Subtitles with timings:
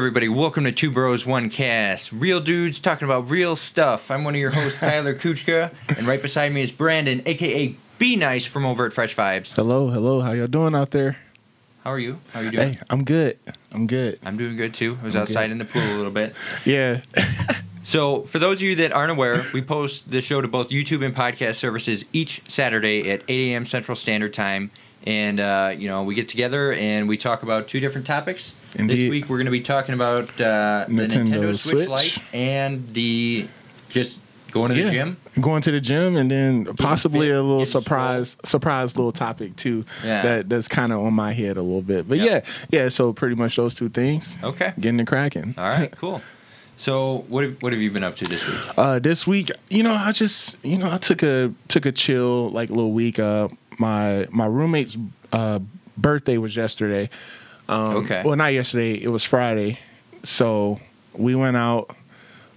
[0.00, 0.30] Hello, everybody.
[0.30, 2.10] Welcome to Two Bros One Cast.
[2.10, 4.10] Real dudes talking about real stuff.
[4.10, 8.16] I'm one of your hosts, Tyler Kuchka, and right beside me is Brandon, aka Be
[8.16, 9.54] Nice from over at Fresh Vibes.
[9.54, 10.22] Hello, hello.
[10.22, 11.18] How y'all doing out there?
[11.84, 12.18] How are you?
[12.32, 12.72] How are you doing?
[12.72, 13.36] Hey, I'm good.
[13.72, 14.18] I'm good.
[14.24, 14.96] I'm doing good too.
[15.02, 15.52] I was I'm outside good.
[15.52, 16.34] in the pool a little bit.
[16.64, 17.02] Yeah.
[17.82, 21.04] So, for those of you that aren't aware, we post the show to both YouTube
[21.04, 23.66] and podcast services each Saturday at 8 a.m.
[23.66, 24.70] Central Standard Time.
[25.06, 28.54] And, uh, you know, we get together and we talk about two different topics.
[28.74, 31.88] This week, we're going to be talking about uh, the Nintendo Nintendo Switch, Switch.
[31.88, 33.48] Lite and the
[33.88, 34.20] just
[34.52, 35.16] going to the gym.
[35.40, 39.56] Going to the gym and then possibly fit, a little getting surprise surprise little topic
[39.56, 39.84] too.
[40.04, 40.22] Yeah.
[40.22, 42.08] That that's kind of on my head a little bit.
[42.08, 42.46] But Yep.
[42.70, 44.36] yeah, yeah, so pretty much those two things.
[44.42, 44.72] Okay.
[44.78, 45.54] Getting it cracking.
[45.58, 46.22] All right, cool.
[46.76, 48.78] So, what have, what have you been up to this week?
[48.78, 52.48] Uh, this week, you know, I just, you know, I took a took a chill
[52.50, 53.18] like little week.
[53.18, 54.96] Uh, my my roommate's
[55.32, 55.58] uh,
[55.98, 57.10] birthday was yesterday.
[57.70, 58.22] Um, Okay.
[58.24, 58.94] Well, not yesterday.
[59.02, 59.78] It was Friday.
[60.22, 60.80] So
[61.14, 61.96] we went out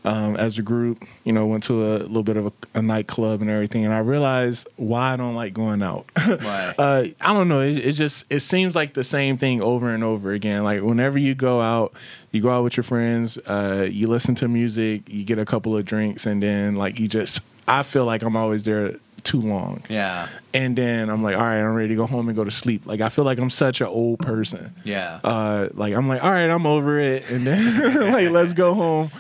[0.06, 1.04] um, as a group.
[1.24, 3.86] You know, went to a little bit of a, a nightclub and everything.
[3.86, 6.06] And I realized why I don't like going out.
[6.26, 6.74] Why?
[6.78, 7.62] uh, I don't know.
[7.62, 10.64] It, it just it seems like the same thing over and over again.
[10.64, 11.94] Like whenever you go out,
[12.32, 15.78] you go out with your friends, uh, you listen to music, you get a couple
[15.78, 17.42] of drinks, and then like you just.
[17.66, 21.60] I feel like I'm always there too long, Yeah, and then I'm like, all right,
[21.60, 22.86] I'm ready to go home and go to sleep.
[22.86, 24.74] Like I feel like I'm such an old person.
[24.84, 25.20] yeah.
[25.24, 29.12] Uh, like I'm like, all right, I'm over it, and then like let's go home.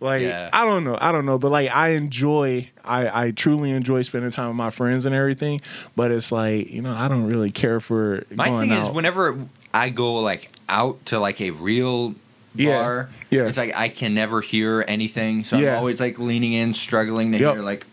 [0.00, 0.50] Like Yeah.
[0.52, 4.30] I don't know, I don't know, but like I enjoy, I I truly enjoy spending
[4.30, 5.60] time with my friends and everything.
[5.96, 8.84] But it's like you know, I don't really care for My thing out.
[8.84, 9.36] is, whenever
[9.74, 12.14] I go like out to like a real
[12.54, 13.46] Yeah, bar, yeah.
[13.48, 15.42] it's like I can never hear anything.
[15.42, 15.72] So Yeah.
[15.72, 17.54] I'm always like leaning in, struggling to Yep.
[17.54, 17.84] hear like,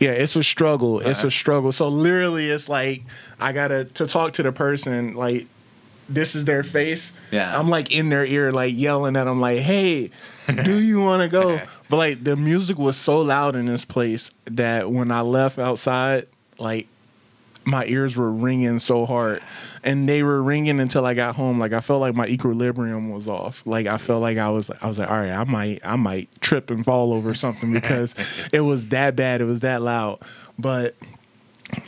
[0.00, 1.00] Yeah, it's a struggle.
[1.00, 1.72] It's a struggle.
[1.72, 3.02] So literally, it's like
[3.38, 5.14] I gotta to talk to the person.
[5.14, 5.46] Like
[6.08, 7.12] this is their face.
[7.30, 7.56] Yeah.
[7.56, 10.10] I'm like in their ear, like yelling at them, like, "Hey,
[10.64, 11.60] do you want to go?"
[11.90, 16.28] But like the music was so loud in this place that when I left outside,
[16.58, 16.86] like
[17.64, 19.42] my ears were ringing so hard.
[19.82, 21.58] And they were ringing until I got home.
[21.58, 23.62] Like I felt like my equilibrium was off.
[23.64, 26.28] Like I felt like I was I was like all right I might I might
[26.40, 28.14] trip and fall over something because
[28.52, 29.40] it was that bad.
[29.40, 30.20] It was that loud.
[30.58, 30.94] But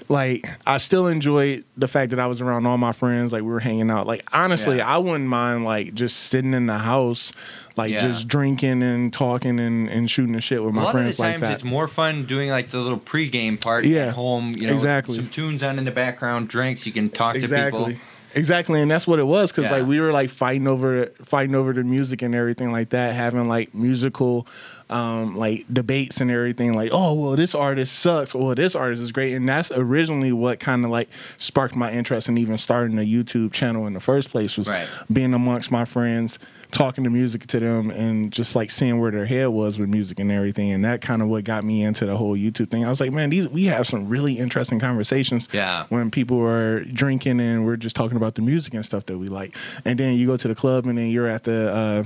[0.08, 3.48] like I still enjoyed the fact that I was around all my friends like we
[3.48, 4.94] were hanging out like honestly Yeah.
[4.94, 7.32] I wouldn't mind like just sitting in the house
[7.76, 8.08] like Yeah.
[8.08, 11.18] just drinking and talking and, and shooting the shit with my lot of the friends
[11.18, 14.52] like times that it's more fun doing like the little pregame part Yeah, at home.
[14.56, 15.16] You know, exactly.
[15.16, 16.84] Some tunes on in the background, drinks.
[16.86, 17.92] You can talk to people.
[18.34, 19.78] exactly and that's what it was because Yeah.
[19.78, 23.48] like we were like fighting over fighting over the music and everything like that having
[23.48, 24.46] like musical
[24.92, 29.10] um like debates and everything like oh well this artist sucks or this artist is
[29.12, 31.08] great and that's originally what kind of like
[31.38, 34.86] sparked my interest in even starting a youtube channel in the first place was Right.
[35.12, 36.38] being amongst my friends
[36.70, 40.18] talking to music to them and just like seeing where their head was with music
[40.18, 42.88] and everything and that kind of what got me into the whole youtube thing i
[42.88, 45.84] was like man these we have some really interesting conversations Yeah.
[45.90, 49.28] when people are drinking and we're just talking about the music and stuff that we
[49.28, 49.54] like
[49.84, 52.04] and then you go to the club and then you're at the uh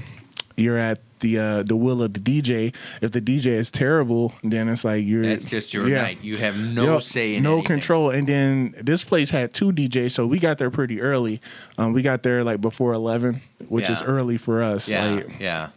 [0.56, 4.68] you're at the uh the will of the dj if the dj is terrible then
[4.68, 6.02] it's like you're That's just your yeah.
[6.02, 6.18] night.
[6.22, 7.66] You have no Yep, say in no anything.
[7.66, 8.10] control.
[8.10, 11.40] And then this place had two DJs, so we got there pretty early.
[11.78, 14.88] Um, we got there like before eleven, which is early for us.
[14.88, 15.68] Yeah, like, yeah.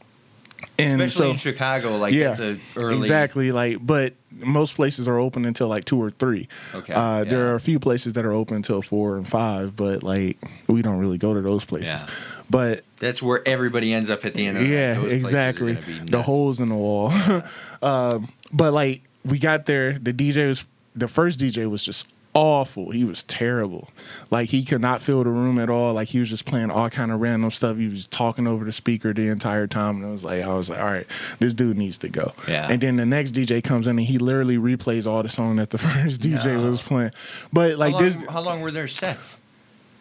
[0.77, 2.97] and Especially so in Chicago, like yeah, it's a early.
[2.97, 3.51] exactly.
[3.53, 6.47] Like, but most places are open until like two or three.
[6.75, 10.03] Okay, Uh, There are a few places that are open until four and five, but
[10.03, 10.37] like
[10.67, 12.01] we don't really go to those places.
[12.49, 14.75] But That's where everybody ends up at the end of the night.
[14.75, 15.73] yeah, Those exactly.
[15.73, 17.11] The holes in the wall.
[17.81, 20.65] um, but like we got there, the DJ was
[20.95, 22.91] the first DJ was just awful.
[22.91, 23.89] He was terrible.
[24.31, 25.93] Like he could not fill the room at all.
[25.93, 27.77] Like he was just playing all kind of random stuff.
[27.77, 30.69] He was talking over the speaker the entire time, and I was like, I was
[30.69, 31.07] like, all right,
[31.39, 32.33] this dude needs to go.
[32.47, 32.67] Yeah.
[32.69, 35.69] And then the next DJ comes in and he literally replays all the song that
[35.69, 36.69] the first DJ No.
[36.69, 37.11] was playing.
[37.53, 39.37] But like how long, this, how long were their sets?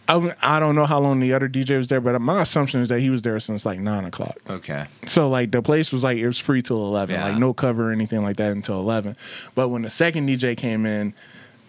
[0.08, 2.88] I, I don't know how long the other DJ was there, but my assumption is
[2.88, 4.38] that he was there since like nine o'clock.
[4.48, 4.86] Okay.
[5.04, 7.28] So like the place was like it was free till eleven, Yeah.
[7.28, 9.16] like no cover or anything like that until eleven.
[9.54, 11.12] But when the second DJ came in,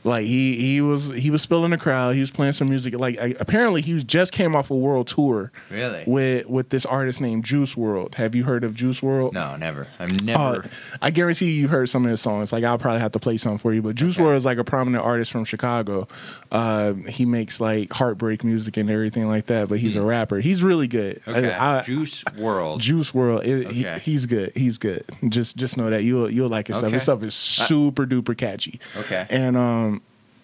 [0.04, 2.16] like he he was he was filling the crowd.
[2.16, 2.98] He was playing some music.
[2.98, 6.04] Like I, apparently he was just came off a world tour Really?
[6.07, 8.16] with with this artist named Juice WRLD.
[8.16, 9.34] Have you heard of Juice WRLD?
[9.34, 9.88] No, never.
[10.00, 10.40] I've never.
[10.63, 10.68] Uh.
[11.01, 12.54] I guarantee you, you've heard some of his songs.
[12.54, 13.81] Like I'll probably have to play some for you.
[13.81, 14.24] But Juice Okay.
[14.24, 16.07] WRLD is like a prominent artist from Chicago.
[16.52, 19.68] Uh, he makes like heartbreak music and everything like that.
[19.69, 20.40] But he's a rapper.
[20.40, 21.22] He's really good.
[21.25, 21.31] Hmm.
[21.31, 21.52] okay.
[21.54, 22.80] I- I- Juice WRLD.
[22.80, 24.00] Juice WRLD, it, Okay.
[24.00, 24.52] he, he's good.
[24.56, 25.04] He's good.
[25.30, 26.92] Just just know that you'll you'll like his stuff.
[26.92, 28.80] His stuff is super duper catchy.
[28.98, 29.25] Okay.
[29.30, 29.88] And um,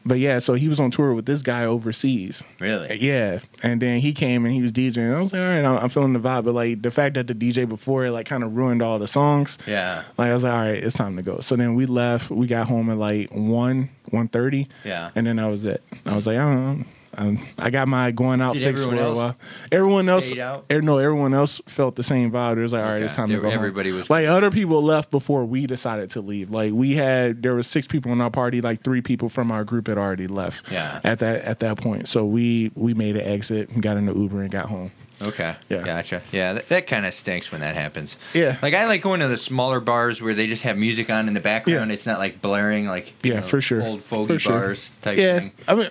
[0.05, 2.43] but yeah, so he was on tour with this guy overseas.
[2.59, 2.89] Really?
[2.89, 5.15] Uh, yeah, and then he came and he was DJing.
[5.15, 6.45] I was like, all right, I'm, I'm feeling the vibe.
[6.45, 9.07] But like the fact that the DJ before it like kind of ruined all the
[9.07, 9.57] songs.
[9.65, 10.03] Yeah.
[10.17, 11.39] Like I was like, all right, it's time to go.
[11.39, 12.29] So then we left.
[12.29, 14.67] We got home at like one, one thirty.
[14.83, 15.09] Yeah.
[15.15, 15.83] And then that was it.
[16.05, 16.85] I was like, I don't know.
[17.17, 19.35] Um, I got my going out Did fixed for a while.
[19.71, 22.57] Everyone else, er, no, everyone else felt the same vibe.
[22.57, 23.05] It was like, all right, Okay.
[23.05, 23.49] it's time They- to go.
[23.49, 23.55] home.
[23.57, 26.49] everybody was- like other people left before we decided to leave.
[26.51, 28.61] Like we had, there was six people in our party.
[28.61, 30.71] Like three people from our group had already left.
[30.71, 30.99] Yeah.
[31.03, 34.13] At that at that point, so we we made an exit, and got in the
[34.13, 34.91] Uber, and got home.
[35.21, 35.55] Okay.
[35.69, 35.83] Yeah.
[35.83, 36.21] Gotcha.
[36.33, 38.17] Yeah, that, that kind of stinks when that happens.
[38.33, 38.57] Yeah.
[38.61, 41.33] Like I like going to the smaller bars where they just have music on in
[41.33, 41.89] the background.
[41.89, 41.93] Yeah.
[41.93, 43.81] It's not like blaring like Yeah, know, for sure.
[43.81, 44.59] old fogey For sure.
[44.59, 45.51] bars type yeah, thing.
[45.69, 45.89] I mean.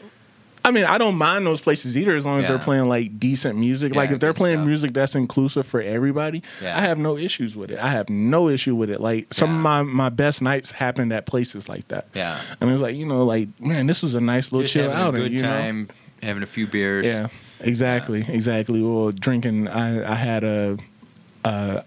[0.66, 3.58] I mean, I don't mind those places either as long as they're playing like decent
[3.58, 3.94] music.
[3.94, 4.66] like if they're playing stuff.
[4.66, 6.76] music that's inclusive for everybody, Yeah.
[6.76, 7.78] I have no issues with it.
[7.78, 9.00] I have no issue with it.
[9.00, 12.06] Like some of my my best nights happened at places like that.
[12.14, 12.40] Yeah.
[12.60, 14.90] And it was like, you know, like, man, this was a nice little Just chill
[14.90, 15.20] having outing.
[15.20, 15.86] a good you know?
[16.22, 17.04] having a few beers.
[17.04, 17.28] Yeah,
[17.60, 18.80] exactly, exactly.
[18.80, 20.78] Well, drinking, I I had a
[21.44, 21.84] a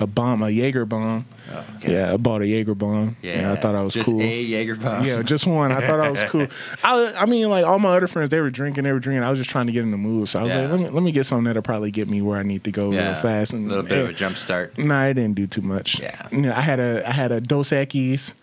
[0.00, 1.26] a, bomb, a Jaeger bomb.
[1.52, 1.92] Oh, okay.
[1.94, 3.16] Yeah, I bought a Jaeger bomb.
[3.22, 3.52] Yeah.
[3.52, 4.20] I thought I was just cool.
[4.20, 5.04] a Jaeger bomb.
[5.04, 5.70] Yeah, just one.
[5.72, 6.46] I thought I was cool.
[6.84, 9.22] I, I mean, like all my other friends, they were drinking, they were drinking.
[9.24, 10.28] I was just trying to get in the mood.
[10.28, 10.62] So I was Yeah.
[10.62, 12.70] like, let me let me get something that'll probably get me where I need to
[12.72, 13.12] go Yeah.
[13.12, 13.52] real fast.
[13.52, 14.76] And a little bit of eh, a jump start.
[14.78, 16.00] Nah, it didn't do too much.
[16.00, 16.28] Yeah.
[16.32, 18.34] You know, I had a I had a Dos Equis.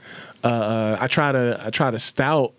[0.44, 2.54] Uh, uh, I tried a I tried a stout.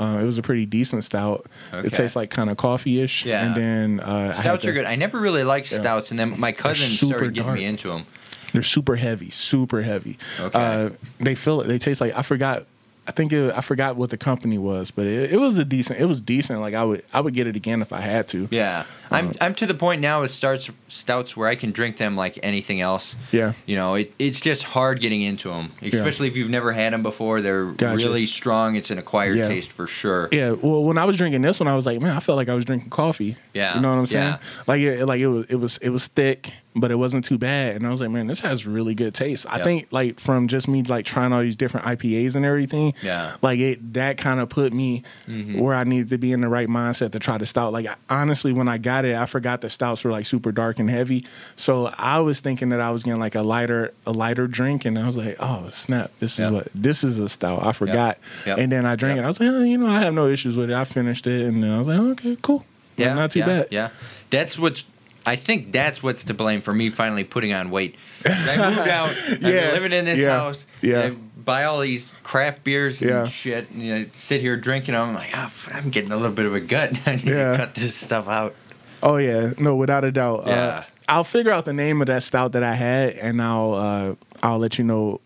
[0.00, 1.46] Uh, it was a pretty decent stout.
[1.72, 1.86] Okay.
[1.86, 3.26] It tastes like kind of coffee ish.
[3.26, 3.44] Yeah.
[3.46, 4.84] And then uh, I Stouts the- are good.
[4.86, 5.78] I never really liked Yeah.
[5.80, 7.58] stouts, and then my cousin started getting dark.
[7.58, 8.06] me into them.
[8.52, 10.18] They're super heavy, super heavy.
[10.40, 10.58] Okay.
[10.58, 11.68] Uh, they feel it.
[11.68, 12.64] They taste like I forgot.
[13.06, 15.98] I think it, I forgot what the company was, but it, it was a decent.
[15.98, 16.60] It was decent.
[16.60, 18.48] Like I would I would get it again if I had to.
[18.50, 22.16] Yeah, I'm I'm to the point now with starts stouts where I can drink them
[22.16, 23.14] like anything else.
[23.30, 23.52] Yeah.
[23.66, 27.02] You know, it, it's just hard getting into them, especially if you've never had them
[27.02, 27.40] before.
[27.40, 27.96] They're Gotcha.
[27.96, 28.76] really strong.
[28.76, 29.48] It's an acquired Yeah.
[29.48, 30.28] taste for sure.
[30.32, 32.48] Yeah, well, when I was drinking this one, I was like, man, I felt like
[32.48, 33.36] I was drinking coffee.
[33.54, 34.24] Yeah, you know what I'm saying?
[34.24, 34.38] yeah.
[34.66, 37.76] Like, it, like it was, it was, it was thick, but it wasn't too bad.
[37.76, 39.46] And I was like, man, this has really good taste.
[39.48, 39.64] I Yeah.
[39.64, 42.94] think like from just me like trying all these different IPAs and everything.
[43.02, 43.32] Yeah.
[43.42, 45.58] like it that kind of put me Mhm.
[45.60, 47.72] where I needed to be in the right mindset to try to stout.
[47.74, 50.88] Like honestly, when I got it, I forgot the stouts were like super dark and
[50.90, 51.26] heavy.
[51.56, 54.98] So I was thinking that I was getting like a lighter, a lighter drink, and
[54.98, 57.64] I was like, oh snap, this is what this is a stout.
[57.64, 58.18] I forgot.
[58.46, 58.58] Yep.
[58.58, 59.22] And then I drank Yep.
[59.22, 59.24] it.
[59.24, 60.74] I was like, oh, you know, I have no issues with it.
[60.76, 62.64] I finished it, and then I was like, okay, cool.
[62.96, 63.68] Yeah, not too yeah, bad.
[63.70, 63.88] Yeah,
[64.30, 64.84] that's what's.
[65.24, 67.94] I think that's what's to blame for me finally putting on weight.
[68.26, 69.08] I moved out.
[69.10, 70.66] I've been Yeah, living in this yeah, house.
[70.80, 71.00] yeah.
[71.02, 73.24] and I buy all these craft beers and Yeah.
[73.26, 73.70] shit.
[73.70, 74.94] And, you know, sit here drinking.
[74.94, 75.10] them.
[75.10, 76.98] I'm like, oh, I'm getting a little bit of a gut.
[77.06, 77.52] I need Yeah.
[77.52, 78.56] to cut this stuff out.
[79.02, 80.44] Oh yeah, no, without a doubt.
[80.46, 80.52] Yeah.
[80.54, 84.14] Uh, I'll figure out the name of that stout that I had, and I'll uh,
[84.42, 85.20] I'll let you know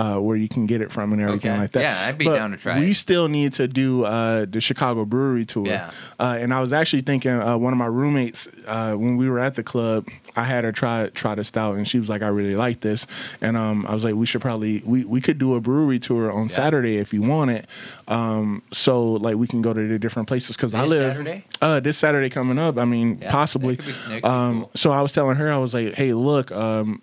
[0.00, 1.60] uh, where you can get it from and everything Okay.
[1.60, 1.80] like that.
[1.82, 2.94] Yeah, I'd be But down to try We it.
[2.94, 5.66] still need to do uh, the Chicago Brewery tour.
[5.66, 5.90] Yeah.
[6.18, 9.38] Uh, and I was actually thinking uh, one of my roommates uh, when we were
[9.38, 12.28] at the club, I had her try try the stout, and she was like, "I
[12.28, 13.06] really like this,"
[13.42, 16.30] and um, I was like, "We should probably we we could do a brewery tour
[16.32, 17.66] on Saturday if you want it."
[18.08, 21.44] Um, so like we can go to the different places because I live Saturday?
[21.60, 22.78] uh this Saturday coming up.
[22.78, 23.74] I mean, Yeah, possibly.
[23.76, 24.70] that could be- that could be um, cool.
[24.74, 27.02] so I was telling her, I was like, "Hey, look, um,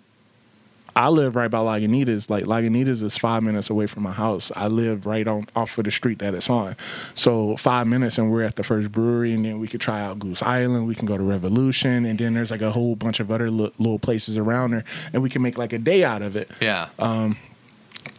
[0.98, 2.28] I live right by Lagunitas.
[2.28, 4.50] Like Lagunitas is five minutes away from my house.
[4.56, 6.74] I live right on off of the street that it's on.
[7.14, 10.18] So five minutes, and we're at the first brewery, and then we could try out
[10.18, 10.88] Goose Island.
[10.88, 13.72] We can go to Revolution, and then there's like a whole bunch of other li-
[13.78, 16.50] little places around there, and we can make like a day out of it.
[16.60, 16.88] Yeah.
[16.98, 17.36] Um,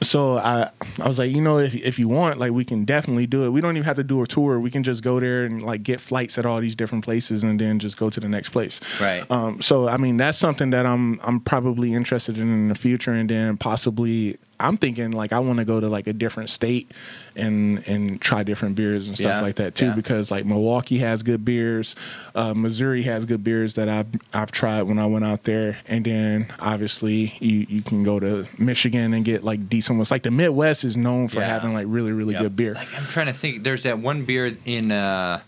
[0.01, 0.69] So I
[1.01, 3.49] I was like, you know, if if you want, like we can definitely do it.
[3.49, 4.59] We don't even have to do a tour.
[4.59, 7.59] We can just go there and like get flights at all these different places and
[7.59, 8.79] then just go to the next place.
[9.01, 9.29] Right.
[9.29, 13.11] Um so I mean that's something that I'm I'm probably interested in in the future
[13.13, 16.91] and then possibly I'm thinking like I want to go to like a different state
[17.35, 19.95] and and try different beers and stuff Yeah, like that too yeah.
[19.95, 21.95] because like Milwaukee has good beers,
[22.35, 26.03] uh, Missouri has good beers that I've I've tried when I went out there, and
[26.03, 30.11] then obviously you you can go to Michigan and get like decent ones.
[30.11, 31.47] Like the Midwest is known for Yeah.
[31.47, 32.41] having like really really Yep.
[32.43, 32.73] good beer.
[32.73, 33.63] Like I'm trying to think.
[33.63, 35.41] There's that one beer in uh,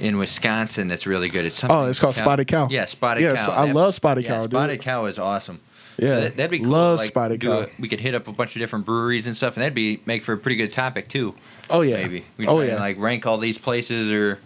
[0.00, 1.44] in Wisconsin that's really good.
[1.46, 2.68] It's something Oh, it's called Spotted Cow.
[2.70, 3.42] Yeah, Spotted Yeah, Cow.
[3.46, 4.50] Sp- I That- love Spotted yeah, Cow, dude.
[4.50, 5.60] Spotted Cow is awesome.
[5.96, 6.68] Yeah, so that, that'd be cool.
[6.70, 7.58] love like, Spotted do Cow.
[7.60, 10.00] a- we could hit up a bunch of different breweries and stuff, and that'd be
[10.06, 11.34] make for a pretty good topic too.
[11.70, 14.40] Oh yeah, Maybe we oh yeah, and, like rank all these places or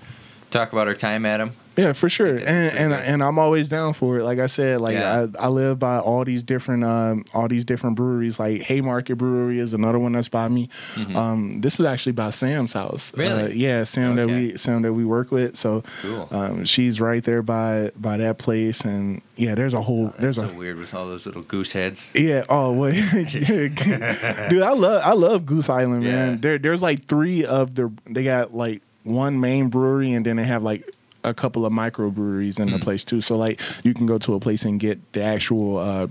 [0.51, 1.53] talk about our time at them.
[1.79, 3.05] Yeah, for sure, and and good.
[3.05, 4.25] and I'm always down for it.
[4.25, 5.27] Like I said, like Yeah.
[5.39, 8.41] I, I live by all these different um all these different breweries.
[8.41, 10.69] Like Haymarket Brewery is another one that's by me.
[11.15, 13.13] Um, this is actually by Sam's house.
[13.13, 13.21] Mm-hmm.
[13.21, 13.43] Really?
[13.45, 15.57] Uh, yeah, Sam that we Sam that we work with.
[15.57, 16.29] So Cool.
[16.33, 20.37] um, she's right there by by that place, and yeah, there's a whole That's there's
[20.37, 22.11] so a weird with all those little goose heads.
[22.13, 22.45] yeah.
[22.49, 26.11] Oh wait, dude, I love I love Goose Island, Yeah.
[26.13, 26.41] man.
[26.41, 30.45] There there's like three of the they got like one main brewery, and then they
[30.45, 30.85] have like
[31.29, 32.75] a couple of microbreweries in Hmm.
[32.75, 33.21] the place too.
[33.21, 35.79] So like you can go to a place and get the actual.
[35.79, 36.07] Uh,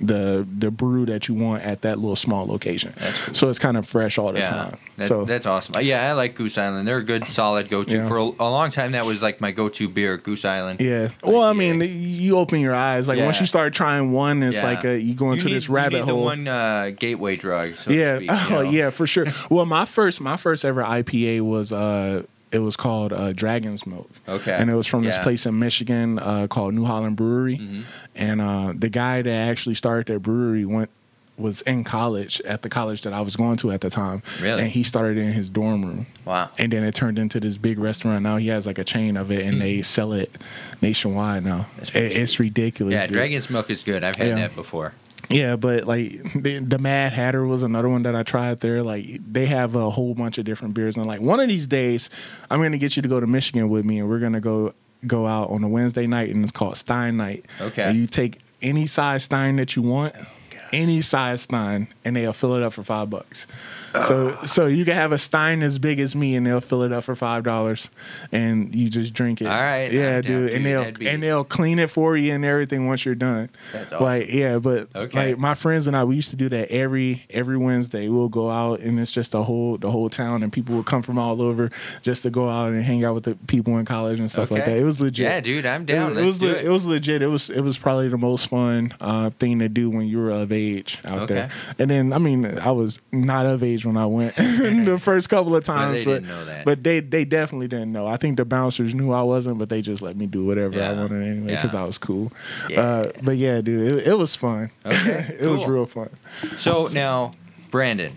[0.00, 3.34] the the brew that you want at that little small location, cool.
[3.34, 4.76] so it's kind of fresh all the Yeah, time.
[4.96, 5.74] that, so that's awesome.
[5.74, 6.86] Uh, Yeah, I like Goose Island.
[6.86, 7.96] They're a good, solid go-to.
[7.96, 8.06] Yeah.
[8.06, 10.80] For a, a long time, that was like my go-to beer, Goose Island.
[10.80, 11.08] yeah.
[11.24, 11.72] Well, I yeah.
[11.72, 13.08] mean, you open your eyes.
[13.08, 14.66] Like once you start trying one, it's Yeah.
[14.66, 16.18] like a, you go into need- this rabbit you hole.
[16.18, 17.74] The one uh, gateway drug.
[17.74, 18.16] So to yeah.
[18.18, 18.70] speak, you oh know?
[18.70, 19.26] yeah, for sure.
[19.50, 22.22] Well, my first my first ever IPA was uh
[22.52, 24.10] it was called uh, Dragon's Milk.
[24.28, 24.52] Okay.
[24.52, 27.58] And it was from this place in Michigan uh, called New Holland Brewery.
[27.58, 27.84] Mhm.
[28.14, 30.90] And uh, the guy that actually started that brewery went
[31.36, 34.24] was in college at the college that I was going to at the time.
[34.40, 34.62] Really?
[34.62, 36.06] And he started in his dorm room.
[36.24, 36.50] Wow.
[36.58, 38.24] And then it turned into this big restaurant.
[38.24, 40.36] Now he has like a chain of it, and they sell it
[40.82, 41.66] nationwide now.
[41.80, 42.92] It- it's ridiculous.
[42.92, 43.14] Yeah, dude.
[43.14, 44.02] Dragon's Milk is good.
[44.02, 44.34] I've had Yeah.
[44.36, 44.94] that before.
[45.28, 48.82] Yeah, but like the, the Mad Hatter was another one that I tried there.
[48.82, 52.10] Like they have a whole bunch of different beers, and like one of these days,
[52.50, 54.74] I'm gonna get you to go to Michigan with me, and we're gonna go
[55.06, 57.46] go out on a Wednesday night, and it's called Stein Night.
[57.60, 57.82] Okay.
[57.82, 60.26] And you take any size Stein that you want, oh,
[60.72, 63.46] any size Stein, and they'll fill it up for five bucks.
[63.92, 66.92] So so you can have a Stein as big as me, and they'll fill it
[66.92, 67.88] up for five dollars,
[68.32, 69.46] and you just drink it.
[69.46, 72.86] All right, yeah, dude, and they'll be- and they'll clean it for you and everything
[72.86, 73.50] once you're done.
[73.72, 74.04] That's awesome.
[74.04, 75.30] Like yeah, but Okay.
[75.30, 78.08] like my friends and I, we used to do that every every Wednesday.
[78.08, 81.02] We'll go out and it's just the whole the whole town, and people would come
[81.02, 81.70] from all over
[82.02, 84.64] just to go out and hang out with the people in college and stuff like
[84.64, 84.76] that.
[84.76, 85.24] It was legit.
[85.26, 86.12] Yeah, dude, I'm down.
[86.12, 86.66] It, Let's was do le- it.
[86.66, 87.22] it was legit.
[87.22, 90.30] It was it was probably the most fun uh, thing to do when you were
[90.30, 91.34] of age out Okay.
[91.34, 91.50] there.
[91.78, 95.54] And then I mean, I was not of age when I went the first couple
[95.56, 96.64] of times, they but didn't know that.
[96.64, 98.06] but they they definitely didn't know.
[98.06, 100.92] I think the bouncers knew I wasn't, but they just let me do whatever I
[100.92, 101.82] wanted anyway because Yeah.
[101.82, 102.32] I was cool.
[102.68, 102.80] Yeah.
[102.80, 104.70] Uh, but yeah, dude, it, it was fun.
[104.86, 106.10] Okay, it was real fun.
[106.56, 107.34] So now,
[107.70, 108.12] Brandon,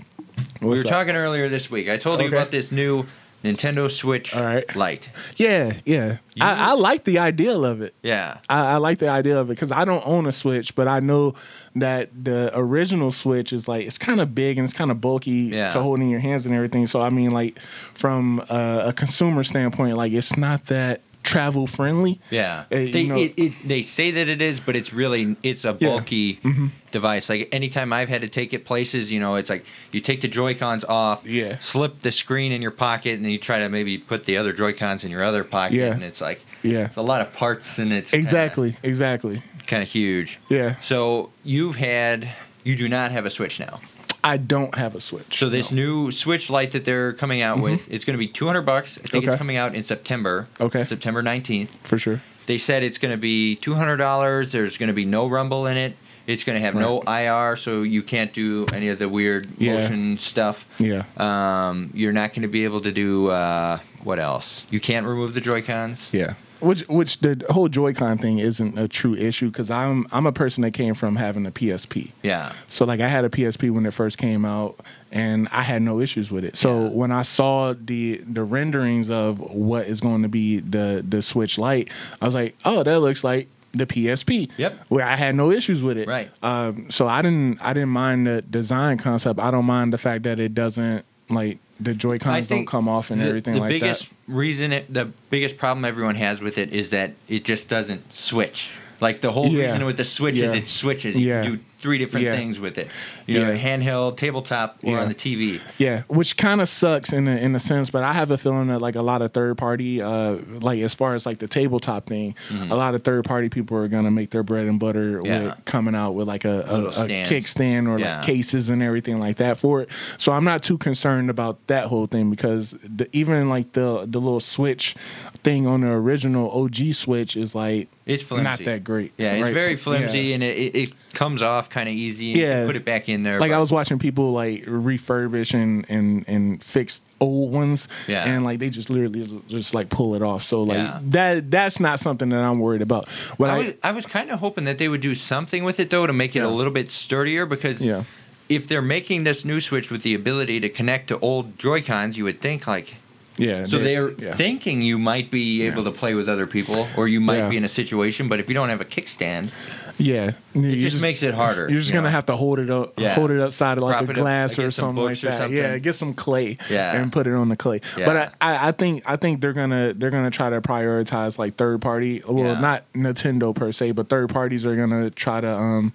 [0.61, 0.85] we were up?
[0.85, 1.89] talking earlier this week.
[1.89, 3.05] I told you about this new
[3.43, 4.75] Nintendo Switch All right.
[4.75, 5.09] Lite.
[5.37, 6.17] Yeah, yeah.
[6.35, 7.93] You- I, I like the idea of it.
[8.03, 8.37] Yeah.
[8.49, 10.99] I, I like the idea of it because I don't own a Switch, but I
[10.99, 11.33] know
[11.75, 15.31] that the original Switch is like it's kind of big and it's kind of bulky
[15.53, 15.69] Yeah.
[15.71, 16.85] to hold in your hands and everything.
[16.87, 17.59] So I mean, like
[17.93, 22.19] from a, a consumer standpoint, like it's not that travel friendly.
[22.29, 25.65] Yeah, Uh, they know- it, it, they say that it is, but it's really it's
[25.65, 25.87] a Yeah.
[25.89, 26.67] bulky Mm-hmm.
[26.91, 27.29] device.
[27.29, 30.27] Like anytime I've had to take it places, you know, it's like you take the
[30.27, 31.57] Joy Cons off, Yeah.
[31.59, 34.51] slip the screen in your pocket, and then you try to maybe put the other
[34.51, 35.93] Joy Cons in your other pocket, Yeah.
[35.93, 39.41] and it's like Yeah, it's a lot of parts, and it's exactly, exactly.
[39.67, 40.39] kind of huge.
[40.49, 42.27] Yeah, So you've had
[42.63, 43.79] you do not have a Switch now.
[44.23, 45.37] I don't have a Switch.
[45.39, 45.75] So this no.
[45.81, 48.97] new Switch Lite that they're coming out with, it's going to be 200 bucks.
[48.97, 49.27] I think Okay.
[49.33, 50.47] it's coming out in September.
[50.59, 50.85] Okay.
[50.85, 51.69] September 19th.
[51.81, 52.21] for sure.
[52.47, 54.51] They said it's going to be two hundred dollars.
[54.51, 55.95] There's going to be no rumble in it.
[56.27, 59.73] It's going to have no IR, so you can't do any of the weird Yeah.
[59.77, 60.65] motion stuff.
[60.79, 64.65] Yeah, Um, you're not going to be able to do uh, what else?
[64.69, 66.09] You can't remove the Joy Cons.
[66.11, 66.33] yeah.
[66.61, 70.61] Which which the whole Joy-Con thing isn't a true issue because I'm I'm a person
[70.61, 72.11] that came from having a PSP.
[72.23, 74.79] Yeah, So like I had a PSP when it first came out
[75.11, 76.55] and I had no issues with it.
[76.55, 76.89] So Yeah.
[76.89, 81.57] when I saw the the renderings of what is going to be the the Switch
[81.57, 81.89] Lite,
[82.21, 84.79] I was like, "Oh, that looks like the PSP." Yep.
[84.89, 86.07] Where I had no issues with it.
[86.07, 86.29] Right.
[86.43, 89.39] Um, so I didn't I didn't mind the design concept.
[89.39, 93.11] I don't mind the fact that it doesn't like the Joy Cons don't come off
[93.11, 94.15] and the, everything the like biggest that.
[94.27, 98.69] reason, it, the biggest problem everyone has with it is that it just doesn't switch.
[98.99, 99.63] Like the whole Yeah.
[99.63, 101.15] reason with the Switch is it switches.
[101.17, 101.41] You Yeah.
[101.41, 102.35] do three different Yeah.
[102.35, 102.87] things with it.
[103.27, 103.57] You know, Yeah.
[103.77, 105.01] handheld, tabletop, or Yeah.
[105.01, 105.59] on the TV.
[105.77, 108.67] Yeah, which kind of sucks in a, in a sense, but I have a feeling
[108.67, 112.05] that like a lot of third party, uh, like as far as like the tabletop
[112.07, 112.35] thing,
[112.69, 115.45] a lot of third party people are gonna make their bread and butter Mm-hmm.
[115.45, 119.37] With coming out with like a, a, a kickstand or like cases and everything like
[119.37, 119.89] that for it.
[120.17, 124.19] So I'm not too concerned about that whole thing because the, even like the the
[124.19, 124.95] little switch
[125.43, 128.43] thing on the original OG switch is like It's flimsy.
[128.43, 129.11] not that great.
[129.17, 130.33] Yeah, it's very flimsy Yeah.
[130.35, 132.31] and it, it, it comes off kind of easy.
[132.31, 132.65] And Yeah.
[132.65, 133.39] put it back in there.
[133.39, 138.25] like I was watching people like refurbish and and and fix old ones, Yeah.
[138.25, 140.43] and like they just literally just like pull it off.
[140.43, 140.99] So like Yeah.
[141.09, 143.07] that that's not something that I'm worried about.
[143.37, 145.79] What I I, was, I was kind of hoping that they would do something with
[145.79, 146.47] it though to make it Yeah.
[146.47, 148.03] a little bit sturdier because yeah
[148.49, 152.17] if they're making this new Switch with the ability to connect to old Joy Cons,
[152.17, 152.95] you would think like
[153.37, 153.65] Yeah.
[153.65, 154.33] So they- they're yeah.
[154.35, 157.47] thinking you might be able to play with other people, or you might Yeah.
[157.49, 158.27] be in a situation.
[158.27, 159.49] But if you don't have a kickstand,
[159.97, 161.69] Yeah, it just, makes it harder.
[161.69, 162.11] You're just you gonna know?
[162.11, 163.13] have to hold it up, Yeah.
[163.13, 165.37] hold it upside of like Prop a up, glass like, or something like that.
[165.37, 165.55] something.
[165.57, 166.95] Yeah, get some clay Yeah.
[166.95, 167.81] and put it on the clay.
[167.97, 168.05] Yeah.
[168.05, 171.55] But I, I, I think I think they're gonna they're gonna try to prioritize like
[171.55, 172.23] third party.
[172.27, 172.59] Well, Yeah.
[172.59, 175.93] not Nintendo per se, but third parties are gonna try to um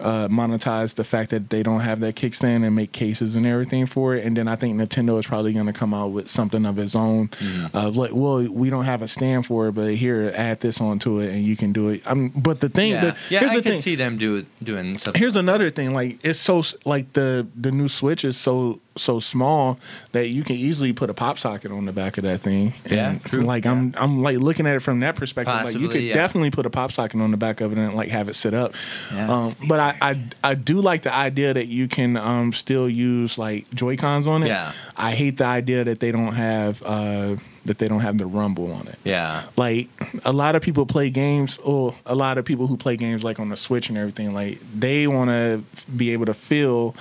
[0.00, 3.86] uh, monetize the fact that they don't have that kickstand and make cases and everything
[3.86, 4.24] for it.
[4.24, 6.94] And then I think Nintendo is probably going to come out with something of its
[6.94, 7.28] own.
[7.28, 7.76] Mm-hmm.
[7.76, 11.20] Of like, well, we don't have a stand for it, but here, add this onto
[11.20, 12.02] it, and you can do it.
[12.06, 13.80] Um, but the thing, Yeah, the, yeah, here's I the could thing.
[13.82, 15.18] see them do doing something.
[15.18, 19.78] Here's another thing, like it's so like the the new Switch is so so small
[20.12, 22.74] that you can easily put a pop socket on the back of that thing.
[22.88, 23.40] Yeah, And, true.
[23.40, 25.54] Like I'm I'm like looking at it from that perspective.
[25.64, 26.14] like you could yeah.
[26.14, 28.54] definitely put a pop socket on the back of it and like have it sit
[28.54, 28.74] up.
[29.12, 29.30] Yeah.
[29.32, 33.38] Um, but I, I I do like the idea that you can um still use
[33.38, 34.48] like Joy Cons on it.
[34.48, 34.72] Yeah.
[34.96, 38.70] I hate the idea that they don't have uh that they don't have the rumble
[38.72, 39.88] on it yeah, like
[40.26, 43.40] a lot of people play games or a lot of people who play games like
[43.40, 45.62] on the switch and everything like they want to
[45.96, 46.94] be able to feel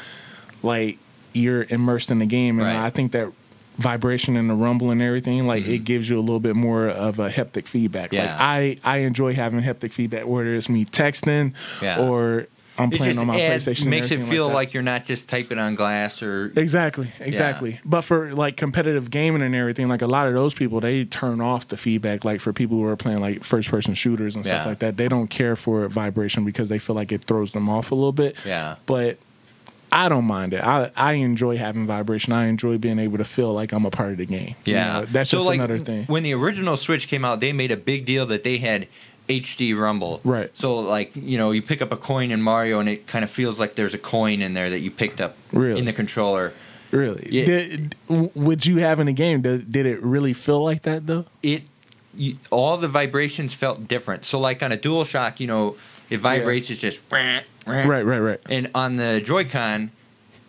[0.63, 0.97] like
[1.33, 2.85] you're immersed in the game and Right.
[2.85, 3.27] i think that
[3.77, 7.17] vibration and the rumble and everything like it gives you a little bit more of
[7.19, 8.15] a haptic feedback Mm-hmm.
[8.25, 8.31] Yeah.
[8.37, 11.99] like i i enjoy having haptic feedback whether it's me texting Yeah.
[12.07, 12.45] or
[12.77, 14.53] i'm it playing on my adds- playstation and makes it feel that.
[14.53, 17.79] like, you're not just typing on glass or Exactly, exactly.
[17.85, 21.39] But for like competitive gaming and everything, like a lot of those people, they turn
[21.39, 22.25] off the feedback.
[22.25, 24.53] Like for people who are playing like first person shooters and Yeah.
[24.53, 27.69] stuff like that, they don't care for vibration because they feel like it throws them
[27.69, 28.35] off a little bit.
[28.43, 28.77] yeah.
[28.87, 29.19] But
[29.93, 30.63] I don't mind it.
[30.63, 32.33] I I enjoy having vibration.
[32.33, 34.55] I enjoy being able to feel like I'm a part of the game.
[34.65, 36.05] You Yeah, know, that's So, just like, another thing.
[36.05, 38.87] When the original Switch came out, they made a big deal that they had
[39.29, 40.19] HD Rumble.
[40.23, 40.49] Right.
[40.55, 43.29] So like you know, you pick up a coin in Mario, and it kind of
[43.31, 45.79] feels like there's a coin in there that you picked up Really?
[45.79, 46.53] in the controller.
[46.91, 47.45] Really, Yeah.
[47.45, 49.41] did, would you have in the game?
[49.41, 51.25] Did, did it really feel like that though?
[51.41, 51.63] It
[52.15, 54.25] you, all the vibrations felt different.
[54.25, 55.75] So like on a DualShock, you know,
[56.11, 56.69] it vibrates.
[56.69, 56.99] It's just
[57.65, 58.39] Right, right, right.
[58.49, 59.91] And on the Joy-Con,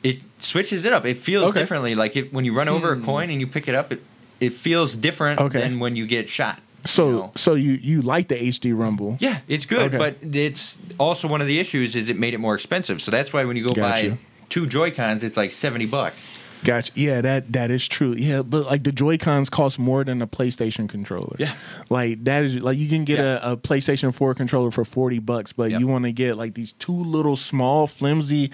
[0.02, 1.04] it switches it up.
[1.06, 1.60] It feels Okay.
[1.60, 1.94] differently.
[1.94, 3.04] Like if, when you run over a hmm.
[3.04, 4.02] coin and you pick it up, it
[4.40, 5.60] it feels different Okay.
[5.60, 6.58] than when you get shot.
[6.84, 7.32] So you know?
[7.34, 9.16] so you you like the HD rumble?
[9.20, 9.96] Yeah, it's good, Okay.
[9.96, 13.00] but it's also one of the issues is it made it more expensive.
[13.00, 14.10] So that's why when you go Gotcha.
[14.10, 14.18] buy
[14.50, 16.28] two Joy Cons, it's like seventy bucks.
[16.64, 16.90] Gotcha.
[16.94, 18.14] Yeah, that that is true.
[18.16, 21.36] Yeah, but like the Joy Cons cost more than a PlayStation controller.
[21.38, 21.54] Yeah.
[21.90, 23.38] like that is like you can get Yeah.
[23.42, 25.80] a, a PlayStation Four controller for forty bucks, but Yep.
[25.80, 28.50] you want to get like these two little small flimsy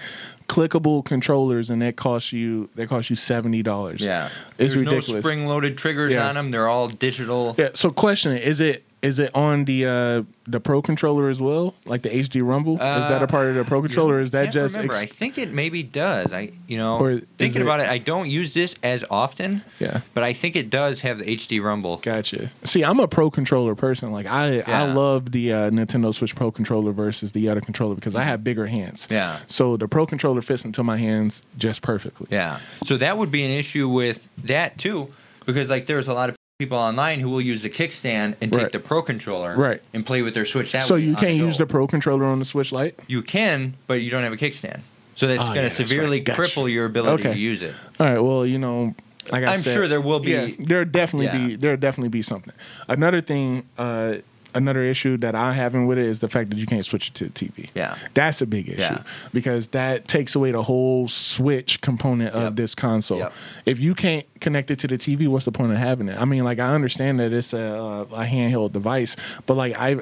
[0.47, 4.01] clickable controllers, and that costs you that costs you seventy dollars.
[4.01, 5.09] Yeah, it's there's ridiculous.
[5.09, 6.27] no spring-loaded triggers Yeah.
[6.27, 6.51] on them.
[6.51, 7.55] They're all digital.
[7.57, 7.69] Yeah.
[7.73, 12.01] So, question: Is it is it on the uh the Pro controller as well, like
[12.01, 12.73] the HD Rumble?
[12.73, 14.15] is that a part of the Pro controller?
[14.15, 14.93] or is that just remember.
[14.95, 16.33] ex- I think it maybe does.
[16.33, 20.01] I you know Or thinking it- about it, I don't use this as often, yeah?
[20.13, 21.97] but I think it does have the HD Rumble.
[21.97, 22.49] Gotcha.
[22.63, 24.11] See, I'm a pro controller person.
[24.11, 28.15] Like I, I love the uh, Nintendo Switch Pro controller versus the other controller because
[28.15, 29.07] I have bigger hands.
[29.09, 29.39] Yeah.
[29.47, 32.27] So the Pro controller fits into my hands just perfectly.
[32.29, 32.59] Yeah.
[32.85, 35.13] So that would be an issue with that too,
[35.45, 38.61] because like there's a lot of people online who will use the kickstand and take
[38.61, 38.71] Right.
[38.71, 39.81] the Pro controller Right.
[39.95, 42.37] and play with their Switch that So way you can't use the Pro controller on
[42.37, 42.99] the Switch Lite.
[43.07, 44.81] You can, but you don't have a kickstand.
[45.15, 46.25] So that's Oh, going to that's severely right.
[46.25, 46.41] Gotcha.
[46.41, 47.33] cripple your ability Okay.
[47.33, 47.73] to use it.
[47.99, 48.19] All right.
[48.19, 48.93] Well, you know,
[49.31, 51.47] like I I'm said, sure there will be- Yeah, there definitely Yeah.
[51.47, 52.53] be there definitely be something.
[52.87, 54.15] Another thing, uh,
[54.53, 57.15] another issue that I having with it is the fact that you can't switch it
[57.15, 57.69] to the TV.
[57.75, 57.95] Yeah.
[58.13, 59.03] That's a big issue Yeah.
[59.33, 62.55] because that takes away the whole switch component of Yep.
[62.55, 63.19] this console.
[63.19, 63.33] Yep.
[63.65, 66.17] If you can't connect it to the TV, what's the point of having it?
[66.19, 69.97] I mean, like I understand that it's a, uh, a handheld device, but like I,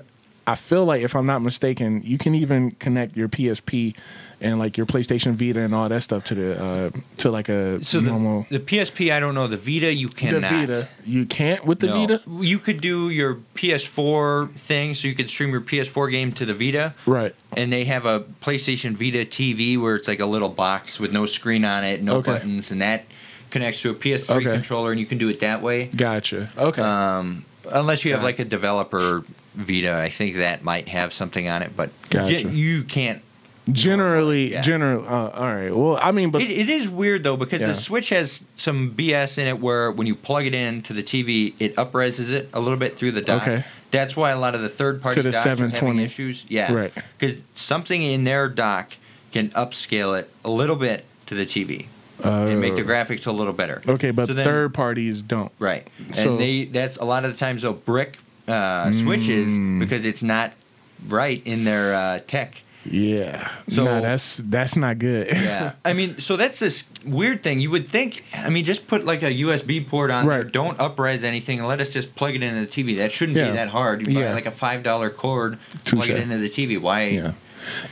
[0.51, 3.93] I feel like if I'm not mistaken, you can even connect your PSP
[4.41, 7.83] and like your PlayStation Vita and all that stuff to the uh, to like a
[7.83, 8.47] So normal.
[8.49, 9.47] the, the PSP, I don't know.
[9.47, 10.41] The Vita, you cannot.
[10.41, 10.65] The.
[10.67, 11.93] Vita, you can't with the No.
[12.07, 16.45] Vita, You could do your PS4 thing, so you could stream your PS4 game to
[16.45, 16.93] the Vita.
[17.05, 17.35] right?
[17.55, 21.25] and they have a PlayStation Vita TV where it's like a little box with no
[21.25, 22.31] screen on it, no Okay.
[22.33, 23.05] buttons, and that
[23.49, 24.51] connects to a PS3 Okay.
[24.51, 25.85] controller, and you can do it that way.
[25.95, 26.49] Gotcha.
[26.57, 26.81] Okay.
[26.81, 29.23] Um, unless you have like a developer
[29.59, 32.47] Vita, I think that might have something on it, but Gotcha.
[32.47, 33.21] y- you can't.
[33.71, 34.61] generally, yeah.
[34.61, 35.05] general.
[35.05, 35.75] Uh, all right.
[35.75, 37.67] Well, I mean, but It, it is weird though because Yeah.
[37.67, 41.53] the Switch has some BS in it where when you plug it into the TV,
[41.59, 43.43] it upreses it a little bit through the dock.
[43.43, 43.63] Okay.
[43.91, 46.03] That's why a lot of the third party To the having 720.
[46.03, 46.45] issues.
[46.47, 46.73] Yeah.
[46.73, 46.93] Right.
[47.17, 48.93] Because something in their dock
[49.31, 51.85] can upscale it a little bit to the TV
[52.23, 53.81] and make the Uh, graphics a little better.
[53.87, 55.51] Okay, but So then- third parties don't.
[55.59, 55.85] Right.
[55.99, 58.17] And So- they that's a lot of the times they'll brick
[58.49, 59.79] uh, switches Mm.
[59.79, 60.51] because it's not
[61.07, 62.61] right in their uh, tech.
[62.85, 63.49] Yeah.
[63.67, 65.27] So- no, that's that's not good.
[65.33, 67.59] Yeah, I mean, so that's this weird thing.
[67.59, 70.43] You would think, I mean, just put like a USB port on there.
[70.45, 72.97] Don't upres anything, and let us just plug it into the TV.
[72.97, 73.47] That shouldn't Yeah.
[73.51, 74.07] be that hard.
[74.07, 74.33] You buy Yeah.
[74.33, 76.77] like a five dollar cord, plug it into the TV.
[76.79, 77.03] Why?
[77.09, 77.31] Yeah.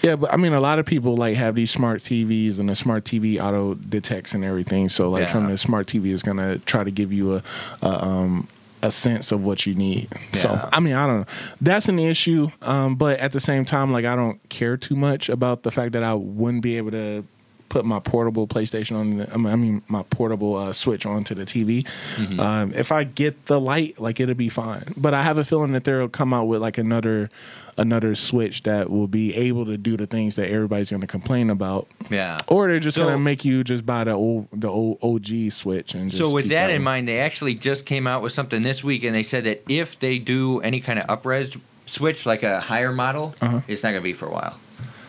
[0.02, 2.76] Yeah, but I mean, a lot of people like have these smart TVs, and the
[2.76, 4.88] smart TV auto detects and everything.
[4.90, 5.32] So, like, Yeah.
[5.34, 7.44] from the smart TV is gonna try to give you a,
[7.82, 8.48] a um
[8.82, 10.08] a sense of what you need.
[10.34, 11.26] So, I mean, I don't know.
[11.62, 15.30] That's an issue, um, but at the same time, like, I don't care too much
[15.30, 17.26] about the fact that I wouldn't be able to
[17.70, 19.18] put my portable PlayStation on.
[19.18, 21.86] The, I mean- I mean, my portable uh, Switch onto the TV.
[22.16, 22.40] Mm-hmm.
[22.40, 24.94] Um, if I get the light, like, it'll be fine.
[24.96, 27.30] But I have a feeling that they'll come out with like another
[27.78, 31.50] another Switch that will be able to do the things that everybody's going to complain
[31.50, 32.40] about, Yeah.
[32.48, 35.50] or they're just So- going to make you just buy the old the old OG
[35.52, 36.78] Switch and just So with that going.
[36.78, 39.64] in mind, they actually just came out with something this week, and they said that
[39.70, 43.62] if they do any kind of upres switch, like a higher model, Uh-huh.
[43.68, 44.58] it's not going to be for a while.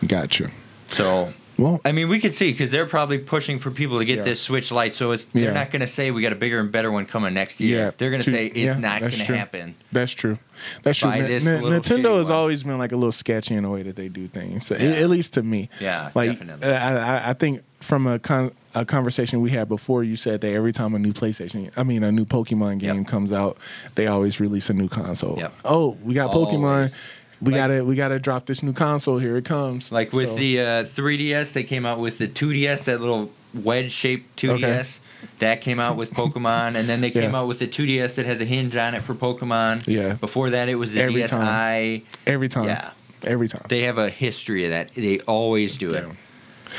[0.07, 0.49] Gotcha.
[0.89, 4.17] So Well, I mean, we could see because they're probably pushing for people to get
[4.19, 4.23] Yeah.
[4.23, 4.95] this Switch Lite.
[4.95, 5.51] So it's they're Yeah.
[5.53, 7.77] not going to say we got a bigger and better one coming next year.
[7.85, 7.91] Yeah.
[7.97, 9.75] They're going to say it's not going to happen.
[9.91, 10.37] That's true.
[10.83, 11.09] That's true.
[11.11, 12.37] Buy N- N- Nintendo has one.
[12.37, 14.67] always been like a little sketchy in the way that they do things.
[14.67, 14.89] So, Yeah.
[14.91, 15.69] at, least to me.
[15.79, 16.67] Yeah, like definitely.
[16.67, 20.41] uh, I, I- I think from a con- a conversation we had before, you said
[20.41, 23.07] that every time a new PlayStation, I mean a new Pokemon game Yep.
[23.07, 23.57] comes out,
[23.95, 25.37] they always release a new console.
[25.39, 25.53] Yep.
[25.65, 26.93] Oh, we got Pokemon.
[27.41, 29.17] We Like- gotta we gotta drop this new console.
[29.17, 29.91] Here it comes.
[29.91, 33.91] Like with So- the uh, 3DS, they came out with the 2DS, that little wedge
[33.91, 34.99] shaped 2DS.
[35.39, 37.39] That came out with Pokemon, and then they came Yeah.
[37.39, 39.83] out with the 2DS that has a hinge on it for Pokemon.
[39.85, 40.13] Yeah.
[40.13, 42.03] Before that, it was the Every DSi.
[42.27, 42.65] every time.
[42.65, 42.89] Yeah.
[43.25, 43.63] Every time.
[43.67, 44.93] They have a history of that.
[44.95, 46.05] They always do it.
[46.07, 46.13] Yeah.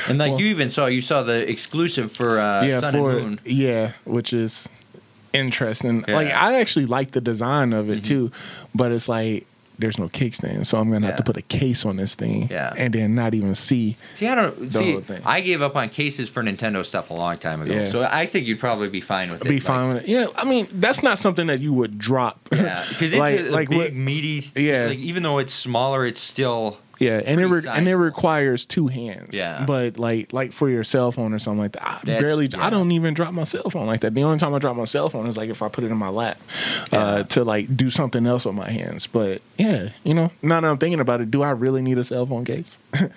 [0.07, 3.11] And like Well- you even saw, you saw the exclusive for uh, yeah, Sun for
[3.11, 3.39] and Moon.
[3.45, 4.69] yeah, which is
[5.33, 6.03] interesting.
[6.07, 6.15] Yeah.
[6.15, 8.03] Like I actually like the design of it Mhm.
[8.03, 8.31] too,
[8.73, 9.45] but it's like
[9.81, 12.73] there's no kickstand, so I'm gonna have to put a case on this thing, Yeah.
[12.77, 13.97] and then not even see.
[14.15, 14.99] See, I don't see.
[15.25, 17.89] I gave up on cases for Nintendo stuff a long time ago, Yeah.
[17.89, 19.47] so I think you'd probably be fine with it.
[19.49, 20.07] Be like- fine with it.
[20.09, 22.39] Yeah, I mean that's not something that you would drop.
[22.51, 24.45] Yeah, because it's Like- a, a like big, what- meaty.
[24.55, 24.85] Yeah.
[24.87, 26.77] Like, even though it's smaller, it's still.
[27.01, 29.35] Yeah, and it re- and it requires two hands.
[29.35, 29.65] Yeah.
[29.65, 32.45] but like like for your cell phone or something like that, I That's- barely.
[32.47, 32.65] yeah.
[32.65, 34.13] I don't even drop my cell phone like that.
[34.13, 35.97] The only time I drop my cell phone is like if I put it in
[35.97, 36.39] my lap
[36.93, 36.99] Yeah.
[36.99, 39.07] uh, to like do something else with my hands.
[39.07, 42.03] But yeah, you know, now that I'm thinking about it, do I really need a
[42.03, 42.77] cell phone case?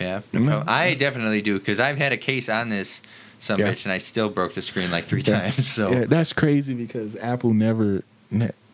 [0.00, 0.64] Yeah, No.
[0.66, 3.02] I definitely do because I've had a case on this
[3.38, 3.72] some Yeah.
[3.72, 5.40] bitch and I still broke the screen like three Yeah.
[5.50, 5.68] times.
[5.68, 8.02] So yeah, that's crazy because Apple never.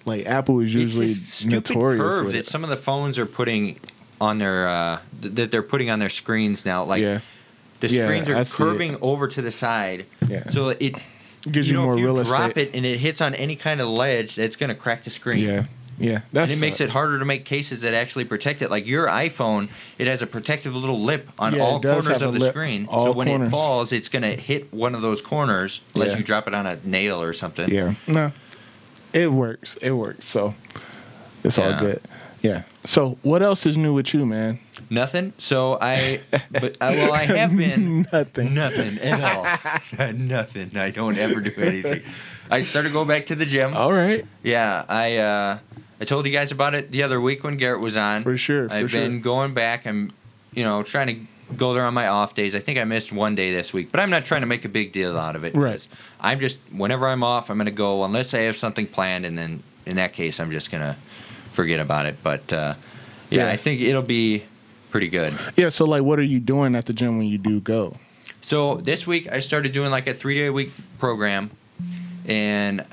[0.07, 3.79] Like Apple is usually stupid notorious curve that some of the phones are putting
[4.21, 6.85] on their uh, th- that they're putting on their screens now.
[6.85, 7.21] Like yeah,
[7.81, 10.95] the Yeah, screens are curving over to the side, yeah, so it
[11.51, 12.69] gives you, know, more if you real drop estate.
[12.69, 15.39] it and it hits on any kind of ledge, it's going to crack the screen.
[15.47, 15.65] Yeah,
[16.01, 18.71] yeah, that's and it makes it harder to make cases that actually protect it.
[18.71, 22.39] Like your iPhone, it has a protective little lip on Yeah, all corners of the
[22.41, 22.87] lip, screen.
[22.89, 23.49] so when corners.
[23.49, 26.67] it falls, it's going to hit one of those corners unless you drop it on
[26.67, 27.71] a nail or something.
[27.71, 28.33] Yeah, no,
[29.13, 29.77] it works.
[29.77, 30.27] It works.
[30.27, 30.55] So
[31.45, 32.01] it's all good.
[32.43, 32.63] Yeah.
[32.89, 34.61] So what else is new with you, man?
[34.89, 35.35] Nothing.
[35.37, 38.55] So I, but uh, well, I have been Nothing.
[38.55, 39.21] nothing at
[39.99, 40.13] all.
[40.15, 40.75] nothing.
[40.75, 42.01] I don't ever do anything.
[42.51, 43.75] I started going back to the gym.
[43.77, 45.59] All right, Yeah, I uh,
[46.01, 48.23] I told you guys about it the other week when Garrett was on.
[48.23, 48.71] for sure.
[48.71, 49.03] For I've sure.
[49.03, 49.87] been going back.
[49.87, 50.11] I'm,
[50.55, 52.55] you know, trying to go there on my off days.
[52.55, 54.71] I think I missed one day this week, but I'm not trying to make a
[54.71, 55.55] big deal out of it.
[55.55, 55.87] Right.
[56.21, 59.37] I'm just whenever I'm off, I'm going to go unless I have something planned, and
[59.37, 60.97] then in that case, I'm just going to
[61.59, 62.17] forget about it.
[62.23, 62.75] But uh,
[63.31, 63.53] yeah, Yeah.
[63.53, 64.45] I think it'll be
[64.93, 65.35] pretty good.
[65.57, 65.71] yeah.
[65.71, 67.97] So like, what are you doing at the gym when you do go?
[68.41, 71.51] So this week I started doing like a three day a week program,
[72.27, 72.85] and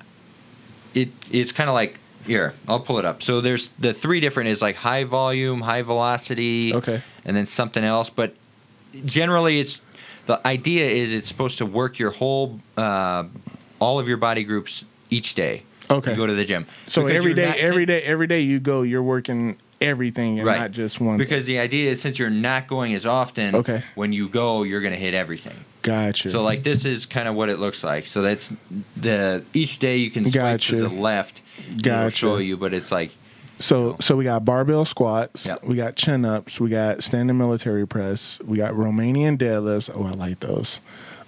[0.96, 3.22] it it's kind of like here I'll pull it up.
[3.22, 7.02] So there's the three different is like high volume, high velocity, Okay.
[7.24, 8.10] and then something else.
[8.10, 8.34] But
[9.06, 9.80] generally, it's
[10.26, 13.24] the idea is it's supposed to work your whole uh,
[13.80, 15.62] all of your body groups each day.
[15.90, 16.12] Okay.
[16.12, 16.66] You go to the gym.
[16.88, 20.60] So Because every day, every day, every day you go, you're working everything and Right.
[20.60, 21.18] not just one.
[21.18, 23.84] Because the idea is since you're not going as often, Okay.
[23.96, 25.54] when you go, you're going to hit everything.
[25.82, 26.32] gotcha.
[26.32, 28.08] So like this is kind of what it looks like.
[28.08, 28.52] So that's
[28.98, 30.76] the each day you can swipe Gotcha.
[30.78, 31.42] to the left.
[31.70, 33.12] and It'll show you, but it's like
[33.60, 35.64] So so we got barbell squats, Yep.
[35.64, 39.90] we got chin ups, we got standing military press, we got Romanian deadlifts.
[39.94, 40.82] Oh, I like those.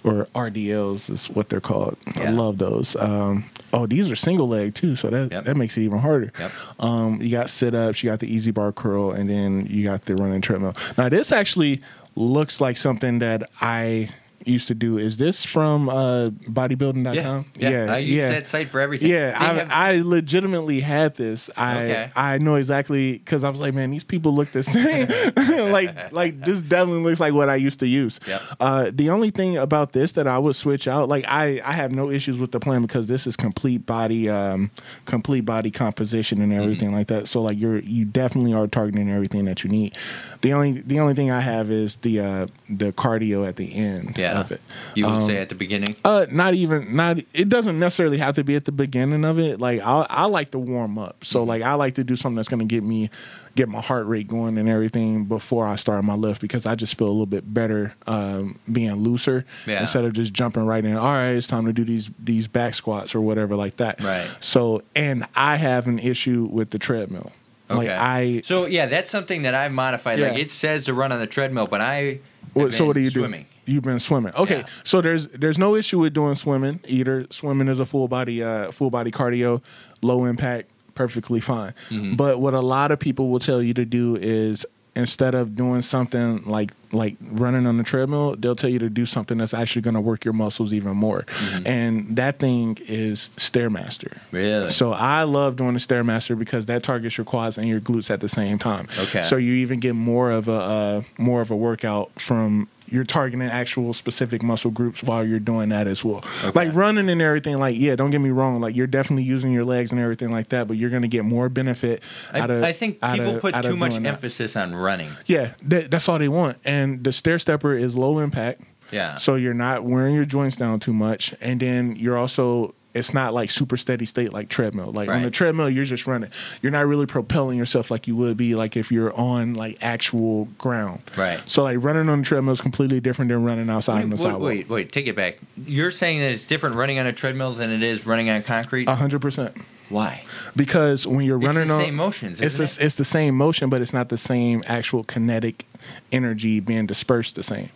[0.04, 1.96] Or RDLs is what they're called.
[2.16, 2.96] I love those.
[2.96, 5.44] Um, oh, these are single leg too, so that Yep.
[5.44, 6.32] that makes it even harder.
[6.38, 6.52] Yep.
[6.80, 10.04] Um, you got sit ups, you got the EZ bar curl, and then you got
[10.06, 10.74] the running treadmill.
[10.96, 11.82] Now this actually
[12.16, 14.10] looks like something that I
[14.48, 14.98] used to do.
[14.98, 17.46] Is this from uh, bodybuilding.com?
[17.56, 17.92] Yeah, yeah.
[17.92, 19.10] I use that site for everything.
[19.10, 21.50] Yeah, I, have- I legitimately had this.
[21.56, 22.10] I Okay.
[22.16, 25.08] I know exactly because I was like, man, these people look the same.
[25.72, 28.18] like like this definitely looks like what I used to use.
[28.26, 28.42] Yep.
[28.60, 31.92] Uh, the only thing about this that I would switch out, like I I have
[31.92, 34.70] no issues with the plan because this is complete body um
[35.04, 36.62] complete body composition and Mm-hmm.
[36.62, 37.28] everything like that.
[37.28, 39.96] So like you're you definitely are targeting everything that you need.
[40.40, 44.16] The only the only thing I have is the uh the cardio at the end
[44.16, 44.37] Yeah.
[44.46, 44.60] Of it.
[44.94, 45.94] you would um, say at the beginning.
[46.04, 47.18] Uh, not even not.
[47.34, 49.60] It doesn't necessarily have to be at the beginning of it.
[49.60, 51.24] Like I, I like to warm up.
[51.24, 51.48] So Mm-hmm.
[51.48, 53.10] like I like to do something that's gonna get me,
[53.54, 56.96] get my heart rate going and everything before I start my lift because I just
[56.96, 59.80] feel a little bit better um, being looser Yeah.
[59.80, 60.96] instead of just jumping right in.
[60.96, 64.00] All right, it's time to do these these back squats or whatever like that.
[64.02, 64.28] Right.
[64.40, 67.32] So and I have an issue with the treadmill.
[67.70, 67.94] Like Okay.
[67.94, 68.40] I.
[68.44, 70.18] So yeah, that's something that I've modified.
[70.18, 72.20] Like it says to run on the treadmill, but I.
[72.54, 73.42] What, so what do you swimming.
[73.42, 73.48] do?
[73.68, 74.32] You've been swimming.
[74.34, 74.66] Okay, Yeah.
[74.84, 77.26] so there's there's no issue with doing swimming either.
[77.30, 79.62] Swimming is a full body uh, full body cardio,
[80.02, 81.74] low impact, perfectly fine.
[81.90, 82.14] Mm-hmm.
[82.14, 85.80] But what a lot of people will tell you to do is instead of doing
[85.80, 89.82] something like like running on the treadmill, they'll tell you to do something that's actually
[89.82, 91.20] going to work your muscles even more.
[91.22, 91.66] Mm-hmm.
[91.66, 94.18] And that thing is stairmaster.
[94.32, 94.70] Really?
[94.70, 98.20] So I love doing the stairmaster because that targets your quads and your glutes at
[98.20, 98.88] the same time.
[98.98, 99.22] Okay.
[99.22, 103.46] So you even get more of a uh, more of a workout from you're targeting
[103.46, 106.24] actual specific muscle groups while you're doing that as well.
[106.44, 106.50] Okay.
[106.54, 107.58] Like running and everything.
[107.58, 108.60] Like yeah, don't get me wrong.
[108.60, 111.48] Like you're definitely using your legs and everything like that, but you're gonna get more
[111.48, 112.02] benefit.
[112.32, 114.14] I, out of, I think people of- put too much doing that.
[114.14, 115.10] emphasis on running.
[115.26, 116.58] Yeah, that, that's all they want.
[116.64, 118.62] And the stair stepper is low impact.
[118.90, 119.16] Yeah.
[119.16, 123.34] So you're not wearing your joints down too much, and then you're also it's not
[123.34, 124.92] like super steady state like treadmill.
[124.92, 125.22] Like on Right.
[125.24, 126.30] the treadmill, you're just running.
[126.62, 130.46] You're not really propelling yourself like you would be like if you're on like actual
[130.58, 131.02] ground.
[131.16, 131.40] Right.
[131.48, 134.22] So like running on the treadmill is completely different than running outside on the Wait,
[134.22, 134.42] sidewalk.
[134.42, 135.38] wait, wait, take it back.
[135.66, 138.88] You're saying that it's different running on a treadmill than it is running on concrete?
[138.88, 139.56] A hundred percent.
[139.90, 140.22] Why?
[140.54, 143.70] Because when you're It's running the on same motions, it's the, it's the same motion,
[143.70, 145.64] but it's not the same actual kinetic
[146.12, 147.70] energy being dispersed the same.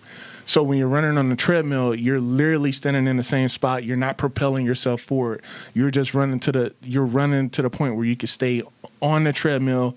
[0.46, 3.84] So when you're running on the treadmill, you're literally standing in the same spot.
[3.84, 5.42] You're not propelling yourself forward.
[5.74, 8.62] You're just running to the you're running to the point where you can stay
[9.00, 9.96] on the treadmill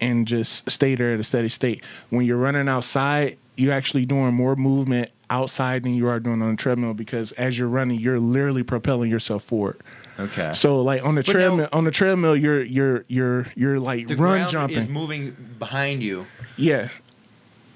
[0.00, 1.82] and just stay there at a steady state.
[2.10, 6.50] When you're running outside, you're actually doing more movement outside than you are doing on
[6.50, 9.80] the treadmill because as you're running, you're literally propelling yourself forward.
[10.18, 10.52] Okay.
[10.54, 14.08] So like on the But now- treadmill, on the treadmill, you're you're you're you're like
[14.08, 14.78] the run ground jumping.
[14.78, 16.26] is moving behind you.
[16.56, 16.88] yeah,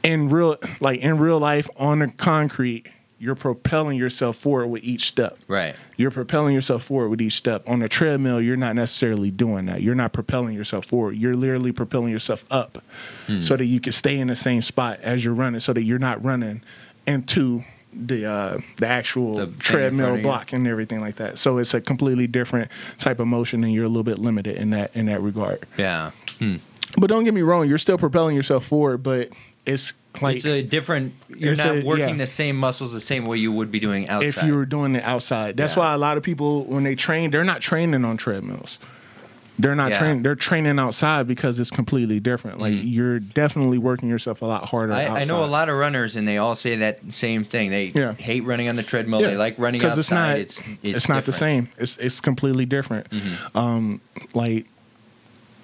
[0.02, 2.86] in real like in real life on the concrete,
[3.18, 5.38] you're propelling yourself forward with each step.
[5.46, 5.74] Right.
[5.98, 7.62] You're propelling yourself forward with each step.
[7.68, 9.82] On the treadmill, you're not necessarily doing that.
[9.82, 11.16] You're not propelling yourself forward.
[11.16, 12.82] You're literally propelling yourself up,
[13.26, 13.40] Hmm.
[13.42, 15.98] so that you can stay in the same spot as you're running, so that you're
[15.98, 16.62] not running
[17.06, 21.38] into the uh, the actual The in treadmill block and everything like that.
[21.38, 24.70] So it's a completely different type of motion, and you're a little bit limited in
[24.70, 25.66] that in that regard.
[25.76, 26.12] Yeah.
[26.96, 29.28] But don't get me wrong, you're still propelling yourself forward, but
[29.66, 31.14] it's like it's a different.
[31.28, 32.14] You're not a- working yeah.
[32.16, 34.28] the same muscles the same way you would be doing outside.
[34.28, 35.56] if you were doing it outside.
[35.56, 35.80] That's Yeah.
[35.80, 38.78] why a lot of people when they train, they're not training on treadmills.
[39.58, 39.98] They're not Yeah.
[39.98, 40.22] training.
[40.22, 42.60] They're training outside because it's completely different.
[42.60, 42.80] Like Mhm.
[42.94, 44.94] you're definitely working yourself a lot harder.
[44.94, 47.70] I, I know a lot of runners, and they all say that same thing.
[47.70, 48.14] They Yeah.
[48.14, 49.20] hate running on the treadmill.
[49.20, 49.98] They like running outside.
[49.98, 50.38] it's not.
[50.38, 51.32] it's It's, it's, not the.
[51.32, 51.38] Mm-hmm.
[51.38, 51.68] same.
[51.78, 53.06] It's it's completely different.
[53.54, 54.00] Um,
[54.32, 54.64] like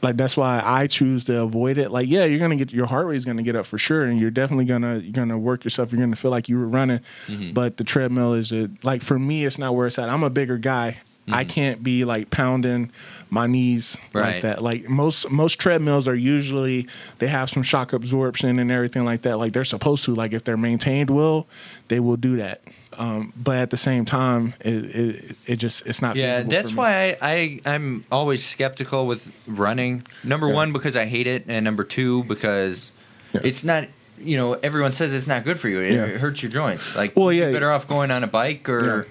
[0.06, 1.90] like that's why I choose to avoid it.
[1.90, 4.30] Like, yeah, you're gonna get your heart rate's gonna get up for sure, and you're
[4.30, 5.92] definitely gonna you're gonna work yourself.
[5.92, 7.52] You're gonna feel like you were running, Mm-hmm.
[7.52, 10.08] but the treadmill is a, like for me, it's not where it's at.
[10.08, 10.98] I'm a bigger guy.
[11.28, 12.92] I can't be like pounding
[13.30, 14.18] my knees Mm-hmm.
[14.18, 14.32] Right.
[14.34, 14.62] like that.
[14.62, 16.86] Like most most treadmills are usually
[17.18, 19.38] they have some shock absorption and everything like that.
[19.38, 20.14] Like they're supposed to.
[20.14, 21.48] Like if they're maintained well,
[21.88, 22.62] they will do that.
[22.98, 26.16] Um, but at the same time, it, it it just it's not.
[26.16, 26.78] Yeah, feasible that's for me.
[26.78, 30.02] why I, I I'm always skeptical with running.
[30.24, 30.54] Number Yeah.
[30.54, 32.90] one because I hate it, and number two because
[33.32, 33.40] Yeah.
[33.44, 33.88] it's not.
[34.18, 35.80] You know, everyone says it's not good for you.
[35.80, 36.04] It, Yeah.
[36.06, 36.96] it hurts your joints.
[36.96, 37.52] Like, Well, you're yeah.
[37.52, 39.06] better off going on a bike or,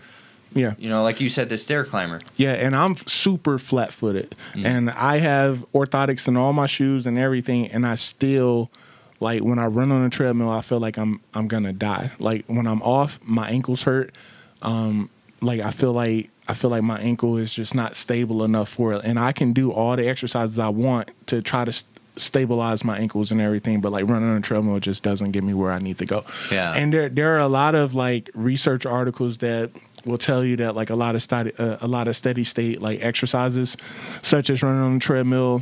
[0.55, 0.73] Yeah.
[0.79, 2.21] you know, like you said, the stair climber.
[2.37, 4.33] Yeah, and I'm super flat footed.
[4.55, 4.65] Mm.
[4.65, 8.71] And I have orthotics in all my shoes and everything, and I still
[9.19, 12.11] like when I run on a treadmill, I feel like I'm I'm gonna die.
[12.19, 14.13] Like when I'm off, my ankles hurt.
[14.61, 15.09] Um,
[15.41, 18.93] like I feel like I feel like my ankle is just not stable enough for
[18.93, 22.83] it, and I can do all the exercises I want to try to st- stabilize
[22.85, 25.71] my ankles and everything, but like running on a treadmill just doesn't get me where
[25.71, 26.23] I need to go.
[26.51, 26.73] Yeah.
[26.73, 29.71] and there there are a lot of like research articles that
[30.05, 32.81] will tell you that like a lot of steady uh, a lot of steady state
[32.81, 33.75] like exercises,
[34.21, 35.61] such as running on a treadmill,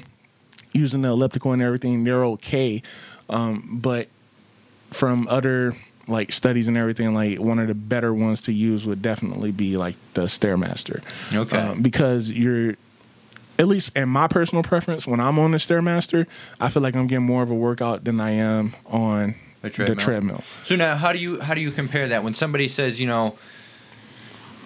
[0.74, 2.82] using the elliptical and everything, they're okay,
[3.30, 4.08] um, but
[4.92, 5.76] from other
[6.08, 9.78] like studies and everything, like one of the better ones to use would definitely be
[9.78, 11.02] like the Stairmaster.
[11.34, 11.58] Okay.
[11.58, 12.76] Um, because you're
[13.60, 16.26] at least in my personal preference, when I'm on the Stairmaster,
[16.60, 19.96] I feel like I'm getting more of a workout than I am on The treadmill.
[19.96, 20.44] the treadmill.
[20.66, 23.38] So now, how do you how do you compare that when somebody says, you know,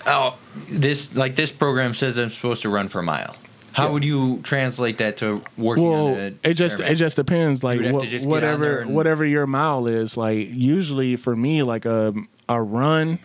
[0.08, 0.38] oh,
[0.70, 3.36] this like this program says I'm supposed to run for a mile?
[3.78, 7.64] How would you translate that to working on Well, a it just it just depends.
[7.64, 10.18] Like would have what, to just on whatever and- whatever your mile is.
[10.18, 12.14] Like usually for me, like a
[12.50, 13.20] a run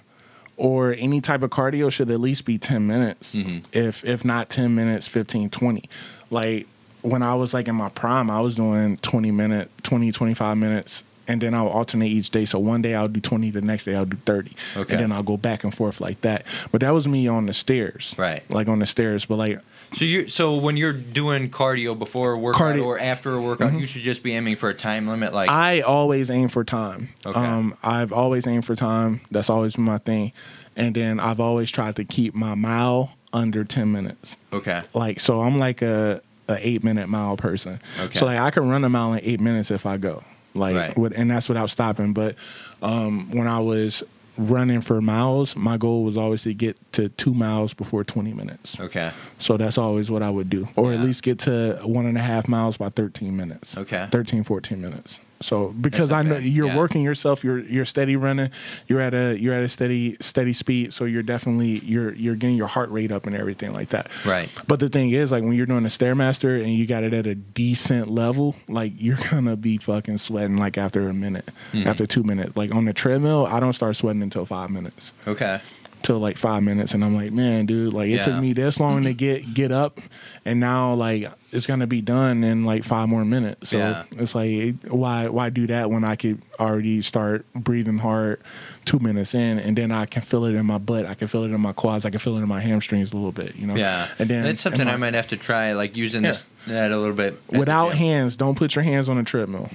[0.58, 3.34] or any type of cardio should at least be ten minutes.
[3.34, 3.64] Mhm.
[3.72, 5.88] If if not ten minutes, 15, 20.
[6.30, 6.66] Like
[7.00, 11.02] when I was like in my prime, I was doing 20 minute, 20, 25 minutes.
[11.28, 12.44] And then I'll alternate each day.
[12.44, 14.54] So one day I'll do 20, the next day I'll do 30.
[14.76, 14.92] Okay.
[14.92, 16.44] And then I'll go back and forth like that.
[16.72, 18.14] But that was me on the stairs.
[18.18, 18.42] Right.
[18.50, 19.24] Like on the stairs.
[19.24, 19.60] But like
[19.94, 22.82] So you so when you're doing cardio before a workout Cardio- Mm-hmm.
[22.86, 25.32] or after a workout, you should just be aiming for a time limit.
[25.34, 27.08] Like I always aim for time.
[27.26, 27.38] Okay.
[27.38, 29.20] Um, I've always aimed for time.
[29.30, 30.32] That's always been my thing.
[30.76, 34.36] And then I've always tried to keep my mile under ten minutes.
[34.52, 37.78] okay, Like so, I'm like a, a eight minute mile person.
[38.00, 38.18] Okay.
[38.18, 40.24] So like I can run a mile in eight minutes if I go.
[40.54, 40.98] Like Right.
[40.98, 42.12] with, and that's without stopping.
[42.14, 42.36] But
[42.82, 44.02] um, when I was
[44.36, 48.78] running for miles, my goal was always to get to two miles before twenty minutes.
[48.80, 52.16] okay, So that's always what I would do, or at least get to one and
[52.16, 53.76] a half miles by 13 minutes.
[53.76, 54.08] Okay.
[54.10, 55.20] 13, 14 minutes.
[55.42, 56.44] So because I know bad.
[56.44, 56.76] you're Yeah.
[56.76, 58.50] working yourself, you're you're steady running,
[58.88, 62.56] you're at a you're at a steady steady speed, so you're definitely you're you're getting
[62.56, 64.08] your heart rate up and everything like that.
[64.24, 64.48] right.
[64.66, 67.26] But the thing is, like when you're doing a stairmaster and you got it at
[67.26, 71.86] a decent level, like you're gonna be fucking sweating like after a minute, Mhm.
[71.86, 72.56] after two minutes.
[72.56, 75.60] Like on the treadmill, I don't start sweating until five minutes Okay,
[76.02, 78.20] till like five minutes and I'm like, man, dude, like it Yeah.
[78.20, 79.16] took me this long to mm-hmm.
[79.16, 80.00] get get up
[80.44, 83.70] and now like it's gonna be done in like five more minutes.
[83.70, 84.04] So Yeah.
[84.12, 88.40] it's like why why do that when I could already start breathing hard
[88.84, 91.44] two minutes in and then I can feel it in my butt, I can feel
[91.44, 93.66] it in my quads, I can feel it in my hamstrings a little bit, you
[93.66, 93.76] know?
[93.76, 94.08] yeah.
[94.18, 96.98] And then that's something and I might have to try, like using this that a
[96.98, 99.70] little bit without hands, don't put your hands on a treadmill.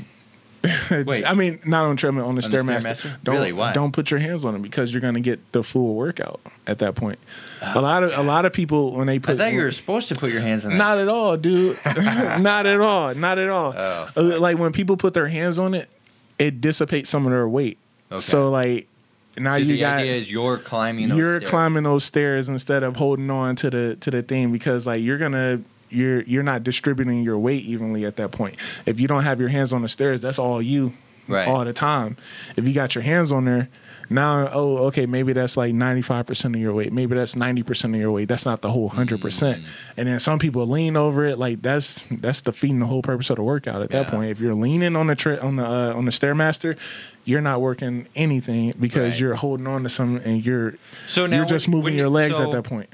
[1.05, 1.23] Wait.
[1.27, 2.95] I mean, not on treadmill, on the, On the stairmaster.
[2.95, 3.17] Stairmaster?
[3.23, 3.53] Don't Really?
[3.53, 3.73] Why?
[3.73, 6.95] don't put your hands on it because you're gonna get the full workout at that
[6.95, 7.19] point.
[7.61, 9.71] Oh, a lot of a lot of people when they I put thought you were
[9.71, 10.77] supposed to put your hands on that.
[10.77, 11.77] not at all, dude.
[11.85, 13.13] not at all.
[13.15, 13.73] Not at all.
[13.75, 15.89] Oh, like when people put their hands on it,
[16.39, 17.77] it dissipates some of their weight.
[18.11, 18.19] Okay.
[18.19, 18.87] So like
[19.37, 21.09] now So you the got idea is you're climbing.
[21.09, 21.49] Those you're stairs.
[21.49, 25.17] climbing those stairs instead of holding on to the to the thing because like you're
[25.19, 28.55] gonna you're you're not distributing your weight evenly at that point.
[28.85, 30.93] If you don't have your hands on the stairs, that's all you
[31.27, 31.47] Right.
[31.47, 32.15] all the time.
[32.55, 33.67] If you got your hands on there,
[34.09, 38.09] now oh okay maybe that's like 95% of your weight maybe that's 90% of your
[38.09, 39.63] weight that's not the whole 100% Mm.
[39.97, 43.35] and then some people lean over it like that's that's defeating the whole purpose of
[43.35, 46.05] the workout at that point if you're leaning on the tri- on the uh, on
[46.05, 46.77] the stairmaster
[47.25, 49.19] you're not working anything because Right.
[49.19, 50.75] you're holding on to something and you're
[51.07, 52.87] So now you're just moving you- your legs so at that point.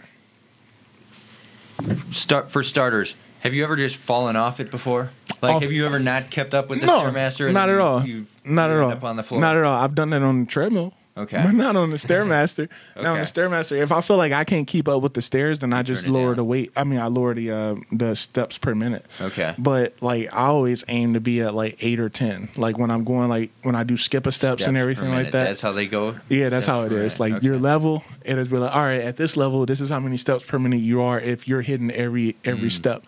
[2.12, 3.16] Start for starters.
[3.42, 5.12] Have you ever just fallen off it before?
[5.42, 7.52] Like, Off- have you ever not kept up with the No, stairmaster?
[7.52, 8.06] not at all.
[8.06, 8.92] You've Not at all.
[8.92, 9.42] Up on the floor.
[9.42, 9.76] Not at all.
[9.82, 10.94] I've done that on the treadmill.
[11.16, 11.42] Okay.
[11.44, 12.70] But not on the stairmaster.
[12.96, 15.60] Now on the stairmaster, if I feel like I can't keep up with the stairs,
[15.60, 16.36] then I just lower down.
[16.38, 16.72] the weight.
[16.76, 19.06] I mean, I lower the uh, the steps per minute.
[19.22, 19.54] Okay.
[19.60, 22.50] But like I always aim to be at like eight or ten.
[22.58, 25.32] Like when I'm going like when I do skip a steps, Steps and everything like
[25.32, 25.44] that.
[25.46, 26.16] That's how they go.
[26.30, 26.98] Yeah, that's Steps how it is.
[26.98, 27.20] per is.
[27.20, 27.34] minute.
[27.36, 27.62] Like your Okay.
[27.64, 29.02] level, it is really all right.
[29.02, 31.92] At this level, this is how many steps per minute you are if you're hitting
[31.92, 32.72] every every Mm.
[32.72, 33.04] step.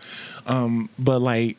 [0.46, 1.58] Um, but like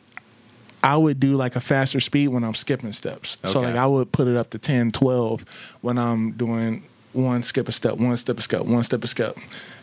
[0.93, 3.37] I would do like a faster speed when I'm skipping steps.
[3.45, 5.45] So like I would put it up to 10, 12
[5.81, 9.37] when I'm doing one skip a step, one step a step, one step a step.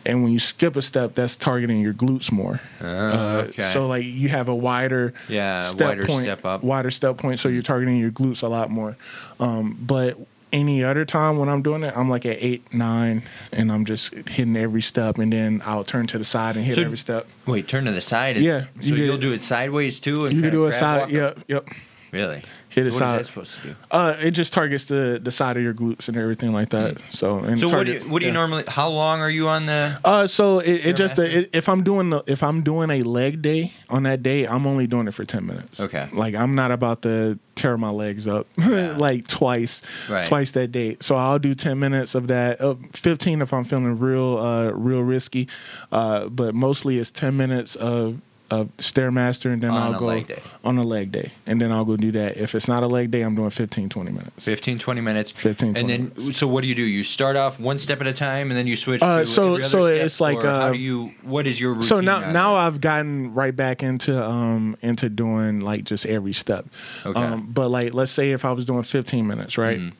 [0.05, 2.61] And when you skip a step, that's targeting your glutes more.
[2.81, 3.61] Oh, Uh, okay.
[3.61, 6.63] So like you have a wider Yeah, step wider point, step up.
[6.63, 7.39] wider step point.
[7.39, 8.95] So you're targeting your glutes a lot more.
[9.39, 10.17] Um, but
[10.55, 14.13] any other time when I'm doing it, I'm like at eight, nine, and I'm just
[14.13, 17.27] hitting every step, and then I'll turn to the side and hit So- every step.
[17.45, 18.37] Wait, turn to the side.
[18.37, 20.25] It's- Yeah, So you you get- will do it sideways too.
[20.25, 21.11] And You can do a side.
[21.11, 21.67] Yep, yep.
[22.11, 22.41] Really.
[22.75, 23.75] Hit it What is that supposed to do?
[23.89, 26.97] Uh, it just targets the the side of your glutes and everything like that.
[27.09, 27.69] So and Mm.
[27.69, 28.37] So what do you what do you yeah.
[28.37, 28.63] normally?
[28.67, 29.97] How long are you on the?
[30.03, 33.41] Uh, so it, it just it, if I'm doing the, if I'm doing a leg
[33.41, 35.79] day on that day, I'm only doing it for ten minutes.
[35.79, 36.09] Okay.
[36.11, 38.95] Like I'm not about to tear my legs up Yeah.
[38.97, 40.25] like twice, Right.
[40.25, 40.97] twice that day.
[40.99, 42.59] So I'll do ten minutes of that.
[42.59, 45.47] Uh, Fifteen if I'm feeling real, uh, real risky.
[45.93, 48.19] Uh, but mostly it's ten minutes of
[48.51, 51.85] of stairmaster, and then On I'll a go on a leg day, and then I'll
[51.85, 52.37] go do that.
[52.37, 54.45] If it's not a leg day, I'm doing 15, 20 minutes.
[54.45, 55.31] 15, 20 minutes.
[55.31, 56.37] 15, And then, minutes.
[56.37, 56.83] so what do you do?
[56.83, 59.01] You start off one step at a time, and then you switch.
[59.01, 61.11] Uh, to so- so it's like, or how uh, do you?
[61.23, 61.87] What is your routine?
[61.87, 62.55] so now now?
[62.55, 66.67] I've gotten right back into um into doing like just every step.
[67.05, 67.19] Okay.
[67.19, 69.79] Um, but like let's say if I was doing 15 minutes, right?
[69.79, 69.93] Mhm.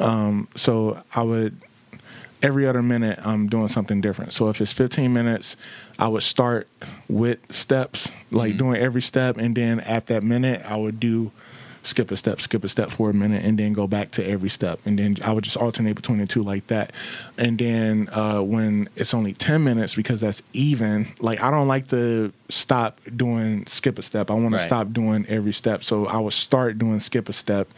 [0.00, 1.56] Um, so I would
[2.42, 4.32] every other minute I'm doing something different.
[4.32, 5.56] So if it's 15 minutes,
[6.02, 6.66] I would start
[7.08, 8.58] with steps, like Mhm.
[8.58, 11.30] doing every step, and then at that minute I would do
[11.84, 14.48] skip a step, skip a step for a minute, and then go back to every
[14.48, 16.92] step, and then I would just alternate between the two like that.
[17.38, 21.86] And then uh, when it's only 10 minutes because that's even, like I don't like
[21.88, 24.28] to stop doing skip a step.
[24.30, 24.58] I want Right.
[24.58, 25.82] to stop doing every step.
[25.84, 27.68] So I would start doing skip a step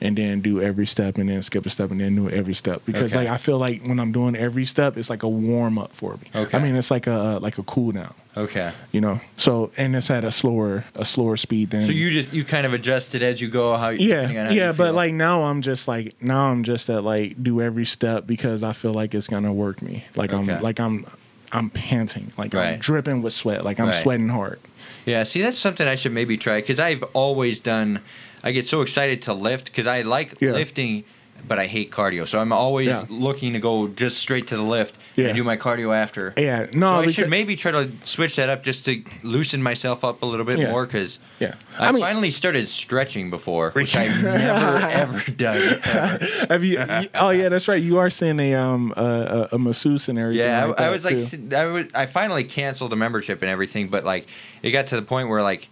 [0.00, 2.82] and then do every step and then skip a step and then do every step
[2.84, 3.24] because Okay.
[3.24, 6.12] like I feel like when I'm doing every step it's like a warm up for
[6.14, 6.28] me.
[6.34, 6.56] Okay.
[6.56, 8.72] I mean it's like a uh, like a cool down, Okay.
[8.92, 9.20] you know.
[9.38, 12.66] So and it's at a slower a slower speed than So you just you kind
[12.66, 13.76] of adjust it as you go.
[13.76, 17.02] How on yeah yeah you but like now i'm just like now i'm just at
[17.02, 20.52] like do every step because i feel like it's gonna work me like Okay.
[20.54, 21.06] i'm like i'm
[21.52, 23.94] i'm panting like i'm dripping with sweat like i'm Right.
[23.94, 24.58] sweating hard
[25.06, 28.00] Yeah, see, that's something I should maybe try because I've always done.
[28.44, 30.52] I get so excited to lift because I like Yeah.
[30.52, 31.04] lifting,
[31.46, 32.26] but I hate cardio.
[32.26, 33.04] So I'm always Yeah.
[33.08, 35.26] looking to go just straight to the lift Yeah.
[35.26, 36.32] and do my cardio after.
[36.36, 40.02] yeah no so I should maybe try to switch that up just to loosen myself
[40.04, 40.70] up a little bit Yeah.
[40.70, 45.56] more because yeah I, i mean finally started stretching before, which I've never ever done.
[45.84, 46.26] ever.
[46.50, 46.84] have you,
[47.14, 50.64] oh yeah that's right you are seeing a um a, a, masseuse and everything Yeah,
[50.66, 51.22] like I, I was like, too.
[51.22, 54.26] si- I, was, I finally canceled the membership and everything, but like,
[54.62, 55.68] it got to the point where like,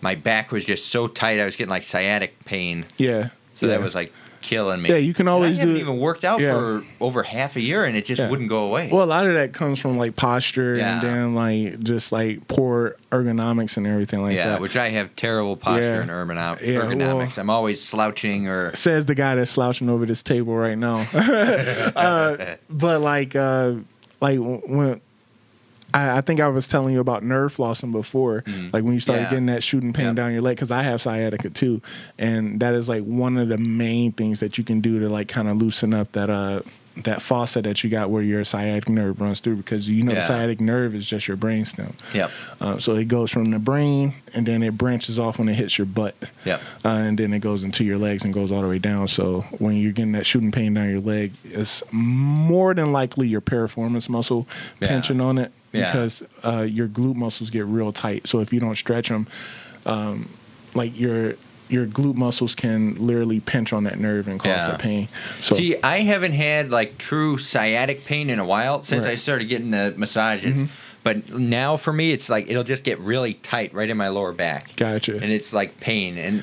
[0.00, 2.86] my back was just so tight, I was getting like sciatic pain.
[2.98, 3.72] yeah So yeah.
[3.76, 4.88] that was like killing me.
[4.88, 6.52] Yeah, you can And always I hadn't do- even worked out yeah.
[6.52, 8.30] for over half a year, and it just Yeah.
[8.30, 8.88] wouldn't go away.
[8.90, 10.94] well a lot of that comes from like posture Yeah.
[10.94, 14.46] and then like just like poor ergonomics and everything like that.
[14.46, 17.36] yeah, which I have terrible posture and ergonom- Yeah, ergonomics.
[17.36, 21.00] I'm always slouching or says the guy that's slouching over this table right now.
[21.14, 23.72] uh, but like, uh,
[24.22, 25.02] like when
[25.94, 28.72] I, I think I was telling you about nerve flossing before, Mm.
[28.72, 29.30] like when you started Yeah.
[29.30, 30.14] getting that shooting pain Yep.
[30.16, 31.80] down your leg, because I have sciatica too,
[32.18, 35.28] and that is like one of the main things that you can do to like
[35.28, 36.60] kind of loosen up that uh
[37.04, 40.18] that fossa that you got where your sciatic nerve runs through because you know Yeah.
[40.18, 41.92] the sciatic nerve is just your brainstem.
[42.12, 42.30] yep,
[42.60, 45.78] Uh, so it goes from the brain and then it branches off when it hits
[45.78, 46.14] your butt
[46.44, 49.06] yep, uh, and then it goes into your legs and goes all the way down.
[49.08, 53.40] So when you're getting that shooting pain down your leg, it's more than likely your
[53.40, 54.46] piriformis muscle
[54.80, 54.88] Yeah.
[54.88, 55.86] pinching on it Yeah.
[55.86, 58.26] because uh, your glute muscles get real tight.
[58.26, 59.26] So if you don't stretch them,
[59.86, 60.28] um,
[60.74, 61.34] like your
[61.68, 64.66] your glute muscles can literally pinch on that nerve and cause Yeah.
[64.72, 65.06] that pain.
[65.40, 69.44] So See, I haven't had like true sciatic pain in a while since I started
[69.48, 70.62] getting the massages.
[70.62, 70.68] Mhm.
[71.04, 74.32] But now for me, it's like it'll just get really tight right in my lower
[74.32, 75.14] back, gotcha.
[75.14, 76.18] and it's like pain.
[76.18, 76.42] And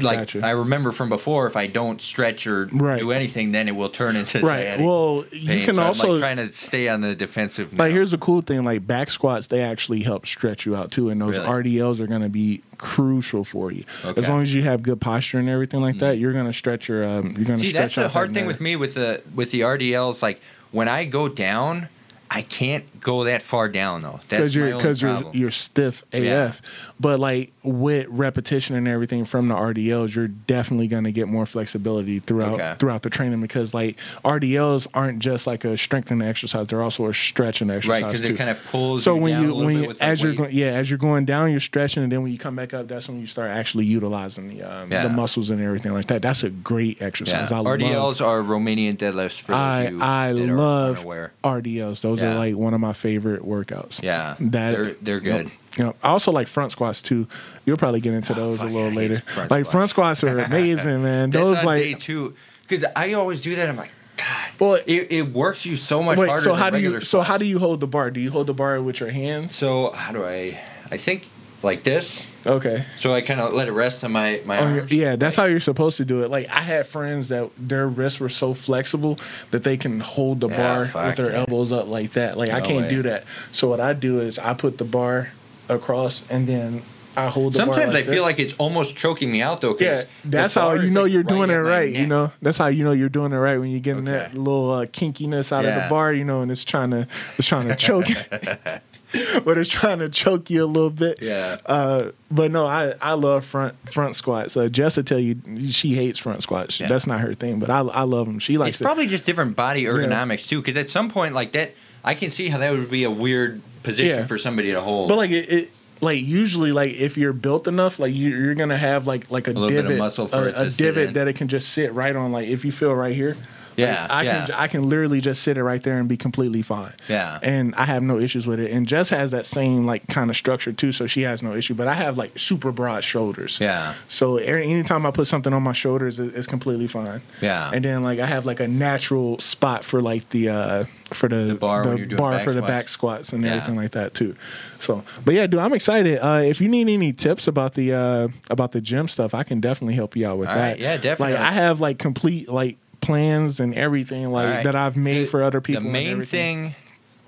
[0.00, 0.44] like Gotcha.
[0.46, 2.98] I remember from before, if I don't stretch or Right.
[2.98, 4.78] do anything, then it will turn into right.
[4.80, 5.64] Well, you pain.
[5.64, 7.72] can so also like trying to stay on the defensive.
[7.72, 7.84] Now.
[7.84, 11.08] Like here's the cool thing: like back squats, they actually help stretch you out too,
[11.10, 11.78] and those Really?
[11.80, 13.84] RDLs are going to be crucial for you.
[14.04, 14.20] Okay.
[14.20, 16.20] As long as you have good posture and everything like that, Mhm.
[16.20, 17.04] you're going to stretch your.
[17.04, 18.48] Um, you're going to stretch that's the hard thing nerve.
[18.48, 20.22] with me with the with the RDLs.
[20.22, 20.40] Like
[20.72, 21.88] when I go down,
[22.30, 24.20] I can't go that far down though.
[24.28, 26.22] That's because you're my only because you're you're stiff AF.
[26.22, 26.52] Yeah.
[26.98, 31.44] But like with repetition and everything from the RDLs, you're definitely going to get more
[31.46, 32.74] flexibility throughout Okay.
[32.78, 37.14] throughout the training because like RDLs aren't just like a strengthening exercise; they're also a
[37.14, 39.02] stretching exercise right because it kind of pulls.
[39.04, 41.50] so you when down you when you as you're going yeah as you're going down
[41.50, 44.48] you're stretching and then when you come back up that's when you start actually utilizing
[44.48, 45.02] the um, Yeah.
[45.02, 47.60] the muscles and everything like that that's a great exercise yeah.
[47.60, 51.04] I RDLs love are Romanian deadlifts for I you I love.
[51.44, 55.50] RDLs those are like one of my favorite workouts Yeah, that they're they're good.
[55.76, 57.28] you know, I also like front squats too.
[57.64, 59.20] You'll probably get into Oh, those fuck, a little later.
[59.20, 59.72] front like squats.
[59.72, 61.30] front squats are amazing, man.
[61.30, 63.68] That's Those on day like two because I always do that.
[63.68, 66.28] I'm like, God, well, it, it works you so much wait.
[66.28, 66.42] harder.
[66.42, 68.10] So than how do you regular so how do you hold the bar?
[68.10, 69.54] Do you hold the bar with your hands?
[69.54, 70.58] So how do I?
[70.90, 71.28] I think
[71.66, 72.30] like this.
[72.46, 72.84] Okay.
[72.96, 74.92] So I kind of let it rest on my my Oh, arms.
[74.92, 76.30] yeah, that's Like, how you're supposed to do it.
[76.30, 79.18] Like I had friends that their wrists were so flexible
[79.50, 80.56] that they can hold the Yeah,
[80.92, 81.38] bar with their yeah.
[81.40, 82.38] elbows up like that.
[82.38, 82.88] Like I can't way.
[82.88, 83.24] do that.
[83.52, 85.32] So what I do is I put the bar
[85.68, 86.82] across and then
[87.16, 87.66] I hold the bar.
[87.74, 88.22] Sometimes I like feel this.
[88.22, 89.74] like it's almost choking me out though.
[89.80, 91.90] Yeah, that's how you know like, you're doing it right.
[91.92, 94.70] You know, that's how you know you're doing it right when you're getting that little
[94.70, 96.12] uh, kinkiness out of the bar.
[96.12, 97.08] You know, and it's trying to
[97.38, 98.06] it's trying to choke,
[99.44, 101.20] but it's trying to choke you a little bit.
[101.22, 101.58] Yeah.
[101.66, 104.56] Uh, but no, I I love front front squats.
[104.56, 105.36] Uh, Jess will tell you
[105.70, 106.80] she hates front squats.
[106.80, 106.88] Yeah.
[106.88, 108.38] That's not her thing, but I I love them.
[108.38, 108.84] She likes It's it.
[108.84, 112.48] probably just different body ergonomics too, because at some point like that, I can see
[112.48, 114.26] how that would be a weird position Yeah.
[114.26, 115.08] for somebody to hold.
[115.08, 118.76] But like it, it like usually like if you're built enough, like you, you're gonna
[118.76, 121.48] have like like a, of divot, muscle for a, it a divot that it can
[121.48, 122.32] just sit right on.
[122.32, 123.36] Like if you feel right here,
[123.76, 124.46] Yeah, I yeah.
[124.46, 126.92] can I can literally just sit it right there and be completely fine.
[127.08, 127.38] Yeah.
[127.42, 128.70] and I have no issues with it.
[128.70, 131.74] And Jess has that same like kind of structure too, so she has no issue.
[131.74, 133.58] But I have like super broad shoulders.
[133.60, 133.94] Yeah.
[134.08, 137.20] So anytime I put something on my shoulders, it- it's completely fine.
[137.40, 137.70] Yeah.
[137.72, 141.36] And then like I have like a natural spot for like the uh for the,
[141.36, 143.50] The bar when bar for the back squats and Yeah.
[143.54, 144.34] everything like that too.
[144.80, 146.18] So, but yeah, dude, I'm excited.
[146.18, 149.60] Uh, if you need any tips about the uh about the gym stuff, I can
[149.60, 150.60] definitely help you out with All that.
[150.72, 151.34] right, yeah, definitely.
[151.34, 152.76] Like I have like complete like
[153.06, 154.64] plans and everything like right.
[154.64, 155.82] that I've made The- for other people.
[155.82, 156.74] The main thing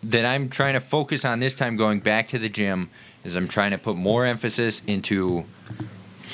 [0.02, 2.90] that I'm trying to focus on this time going back to the gym
[3.24, 5.44] is I'm trying to put more emphasis into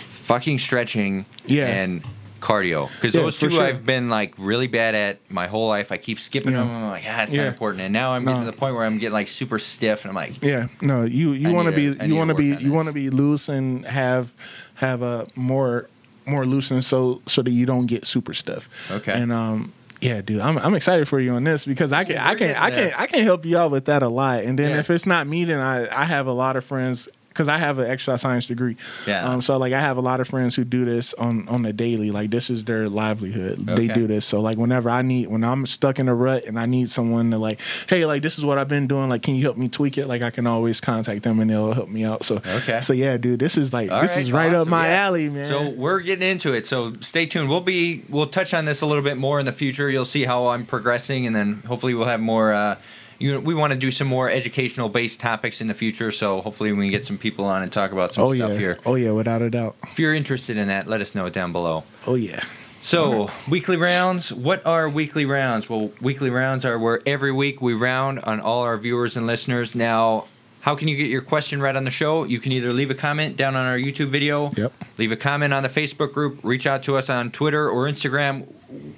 [0.04, 1.66] fucking stretching Yeah.
[1.66, 2.02] and
[2.40, 3.62] cardio because Yeah, those two sure.
[3.62, 5.90] I've been like really bad at my whole life.
[5.90, 6.58] I keep skipping Yeah.
[6.60, 6.70] them.
[6.70, 7.44] I'm like, ah, it's Yeah.
[7.44, 7.82] not important.
[7.82, 10.14] And now I'm getting to the point where I'm getting like super stiff, and I'm
[10.14, 12.92] like, Yeah, no, you you want to be you want to be you want to
[12.92, 14.32] be loose and have
[14.74, 15.88] have a more
[16.26, 18.68] more looseness so so that you don't get super stiff.
[18.90, 19.12] Okay.
[19.12, 22.34] And um yeah, dude, I'm I'm excited for you on this because I can I
[22.34, 22.92] can I can.
[22.96, 24.42] I can help you out with that a lot.
[24.44, 24.78] And then Yeah.
[24.80, 27.80] if it's not me, then I I have a lot of friends because I have
[27.80, 28.76] an exercise science degree.
[29.06, 29.28] Yeah.
[29.28, 31.72] Um, so like I have a lot of friends who do this on on the
[31.72, 32.12] daily.
[32.12, 33.66] Like this is their livelihood.
[33.66, 34.24] They do this.
[34.24, 37.32] So like whenever I need when I'm stuck in a rut and I need someone
[37.32, 39.08] to like, hey, like this is what I've been doing.
[39.08, 40.06] Like, can you help me tweak it?
[40.06, 42.24] Like I can always contact them and they'll help me out.
[42.24, 42.80] So Okay.
[42.80, 45.06] So yeah, dude, this is like All this right, is right up my yeah.
[45.06, 45.46] alley, man.
[45.46, 46.66] So we're getting into it.
[46.66, 47.48] So stay tuned.
[47.48, 49.90] We'll be we'll touch on this a little bit more in the future.
[49.90, 52.52] You'll see how I'm progressing, and then hopefully we'll have more.
[52.52, 52.76] Uh,
[53.18, 56.10] you know, we want to do some more educational based topics in the future.
[56.10, 58.58] So hopefully we can get some people on and talk about some oh stuff yeah,
[58.58, 58.78] here.
[58.86, 59.76] oh yeah, without a doubt.
[59.84, 61.84] If you're interested in that, let us know down below.
[62.06, 62.42] Oh yeah.
[62.80, 64.30] So, weekly rounds.
[64.30, 65.70] What are weekly rounds?
[65.70, 69.74] Well, weekly rounds are where every week we round on all our viewers and listeners.
[69.74, 70.26] Now,
[70.64, 72.24] how can you get your question read on the show?
[72.24, 74.72] You can either leave a comment down on our YouTube video, Yep.
[74.96, 78.46] leave a comment on the Facebook group, reach out to us on Twitter or Instagram.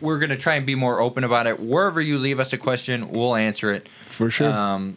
[0.00, 1.58] We're going to try and be more open about it.
[1.58, 3.88] Wherever you leave us a question, we'll answer it.
[4.10, 4.48] For sure.
[4.52, 4.96] Um,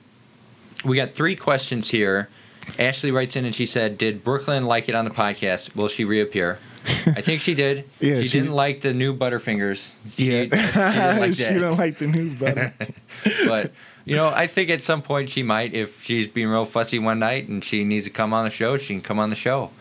[0.85, 2.29] we got three questions here.
[2.77, 5.75] Ashley writes in and she said, "Did Brooklyn like it on the podcast?
[5.75, 6.59] Will she reappear?"
[7.07, 7.89] I think she did.
[7.99, 9.89] Yeah, she, she- didn't like the new Butterfingers.
[10.11, 10.43] She, yeah.
[10.43, 12.73] she didn't like she don't like the new butter.
[13.47, 13.71] but
[14.05, 15.73] you know, I think at some point she might.
[15.73, 18.77] If she's being real fussy one night and she needs to come on the show,
[18.77, 19.71] she can come on the show.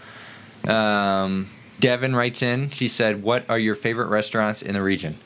[0.66, 1.48] Um,
[1.80, 2.70] Devin writes in.
[2.70, 5.16] She said, "What are your favorite restaurants in the region?"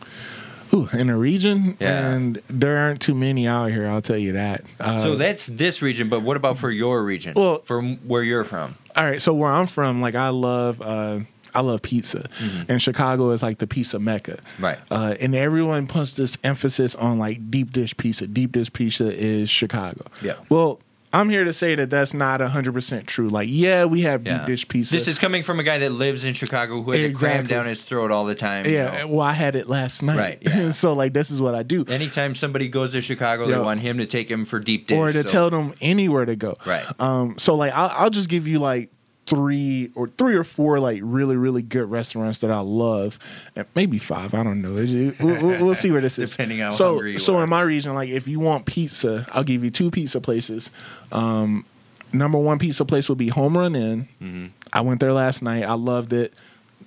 [0.75, 2.13] Ooh, in the region, Yeah.
[2.13, 3.87] and there aren't too many out here.
[3.87, 4.65] I'll tell you that.
[4.81, 7.35] Uh, so that's this region, but what about for your region?
[7.37, 8.77] Well- from where you're from.
[8.97, 11.21] All right, so where I'm from, like I love, uh,
[11.55, 12.29] I love pizza,
[12.69, 14.65] and Chicago is like the pizza mecca, Mm-hmm.
[14.65, 14.79] Right.
[14.91, 18.27] Uh, and everyone puts this emphasis on like deep dish pizza.
[18.27, 20.07] Deep dish pizza is Chicago.
[20.23, 20.35] Yeah.
[20.49, 20.81] Well,
[21.15, 23.29] I'm here to say that that's not 100 percent true.
[23.29, 24.39] Like, yeah, we have Yeah.
[24.39, 24.95] deep dish pizza.
[24.95, 27.67] This is coming from a guy that lives in Chicago who has it crammed down
[27.67, 28.65] his throat all the time.
[28.65, 29.03] you yeah.
[29.03, 29.09] know.
[29.09, 30.17] Well, I had it last night.
[30.19, 30.71] Right, yeah.
[30.83, 31.85] so like, this is what I do.
[31.87, 34.97] Anytime somebody goes to Chicago, they want him to take him for deep dish.
[34.97, 36.57] or to so- tell them anywhere to go.
[36.65, 36.85] Right.
[36.99, 37.35] Um.
[37.39, 38.91] So like, I'll, I'll just give you like
[39.27, 43.19] three or three or four like really really good restaurants that I love,
[43.57, 44.35] and maybe five.
[44.35, 44.73] I don't know.
[45.21, 46.33] We'll, we'll- see where this is.
[46.33, 47.45] Depending on so so are.
[47.45, 50.71] in my region, like if you want pizza, I'll give you two pizza places.
[51.11, 51.65] Um,
[52.13, 54.09] number one pizza place would be Home Run Inn.
[54.21, 54.47] Mm-hmm.
[54.73, 55.63] I went there last night.
[55.65, 56.33] I loved it.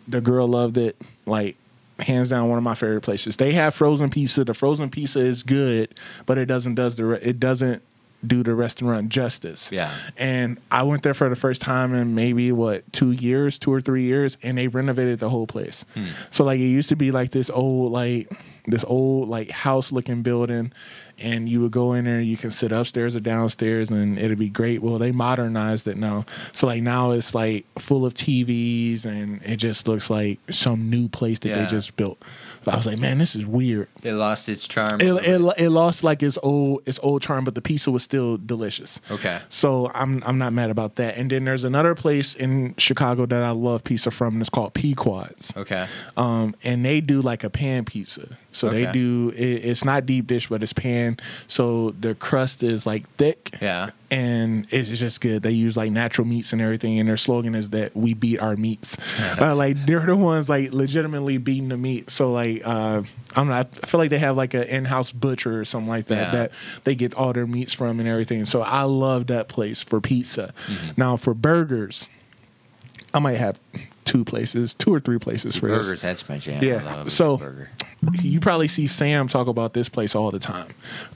[0.08, 0.96] The girl loved it.
[1.26, 1.56] Like
[2.00, 3.38] hands down one of my favorite places.
[3.38, 4.44] They have frozen pizza.
[4.44, 7.82] The frozen pizza is good, but it doesn't does the it doesn't
[8.26, 9.72] do the restaurant justice.
[9.72, 9.94] Yeah.
[10.18, 13.82] And I went there for the first time in maybe what two years, two or
[13.82, 15.86] three years, and they renovated the whole place.
[15.94, 16.08] Hmm.
[16.32, 18.32] So like it used to be like this old like
[18.68, 20.72] this old like house looking building.
[21.18, 24.50] And you would go in there, you can sit upstairs or downstairs, and it'd be
[24.50, 24.82] great.
[24.82, 29.56] Well, they modernized it now, so like now it's like full of TVs, and it
[29.56, 31.64] just looks like some new place that Yeah.
[31.64, 32.22] they just built.
[32.74, 33.88] I was like, man, this is weird.
[34.04, 35.00] It lost its charm.
[35.00, 38.38] It, it, it lost like its old its old charm, but the pizza was still
[38.38, 39.00] delicious.
[39.12, 39.40] okay.
[39.50, 41.18] So I'm I'm not mad about that.
[41.18, 44.74] And then there's another place in Chicago that I love pizza from, and it's called
[44.74, 45.54] Pequods.
[45.56, 45.88] Okay.
[46.18, 48.38] Um, and they do like a pan pizza.
[48.56, 51.18] So they do it, it's not deep dish, but it's pan.
[51.48, 53.56] So the crust is like thick.
[53.62, 53.90] Yeah.
[54.12, 55.44] And it's just good.
[55.44, 58.56] They use like natural meats and everything, and their slogan is that we beat our
[58.56, 58.96] meats.
[59.42, 62.10] uh, like they're the ones like legitimately beating the meat.
[62.12, 63.02] So like uh,
[63.36, 63.68] I'm not.
[63.84, 66.32] I feel like they have like an in-house butcher or something like that Yeah.
[66.32, 66.52] that
[66.86, 68.46] they get all their meats from and everything.
[68.46, 70.54] So I love that place for pizza.
[70.68, 70.92] Mm-hmm.
[70.96, 72.08] Now for burgers,
[73.14, 73.60] I might have
[74.06, 76.64] two places, two or three places for this Burgers, that's my jam.
[76.64, 77.70] Yeah, so- burger.
[78.22, 80.68] You probably see Sam talk about this place all the time.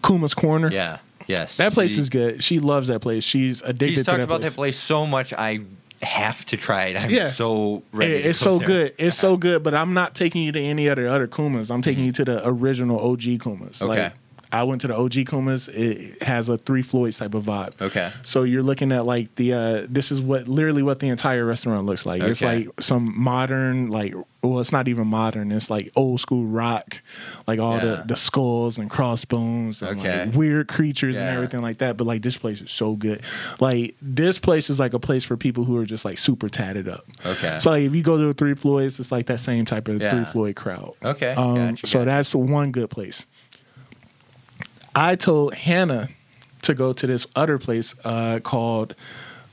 [0.04, 0.72] Kuma's Corner.
[0.72, 1.00] Yeah.
[1.28, 1.58] Yes.
[1.58, 2.44] That place She- is good.
[2.44, 3.24] She loves that place.
[3.24, 4.52] She's addicted She's to talked that about place.
[4.52, 5.32] that place so much.
[5.34, 5.60] I
[6.02, 6.98] have to try it.
[6.98, 7.28] I'm Yeah.
[7.30, 8.14] so ready.
[8.14, 8.68] It- it's so there.
[8.68, 8.94] good.
[8.98, 11.70] It's so good, but I'm not taking you to any other other Kumas.
[11.72, 13.78] I'm taking you to the original OG Kumas.
[13.80, 13.92] Mm-hmm.
[13.92, 14.04] Okay.
[14.06, 14.14] Like
[14.52, 15.70] I went to the OG Kumas.
[15.70, 17.80] It has a Three Floyds type of vibe.
[17.80, 18.12] Okay.
[18.24, 21.86] So you're looking at like the uh this is what literally what the entire restaurant
[21.86, 22.22] looks like.
[22.22, 22.32] Okay.
[22.32, 25.52] It's like some modern like well it's not even modern.
[25.52, 27.00] It's like old school rock.
[27.46, 27.86] Like all Yeah.
[27.86, 30.26] the the skulls and crossbones and Okay.
[30.26, 31.96] like weird creatures and everything like that.
[31.98, 33.22] But like this place is so good.
[33.60, 36.88] Like this place is like a place for people who are just like super tatted
[36.90, 37.06] up.
[37.24, 37.60] Okay.
[37.60, 40.02] So like if you go to a Three Floyds, it's like that same type of
[40.02, 40.10] Yeah.
[40.10, 40.94] Three Floyd crowd.
[41.04, 43.26] Okay, Um, gotcha, so that's one good place.
[45.00, 46.10] I told Hannah
[46.64, 48.96] to go to this other place uh, called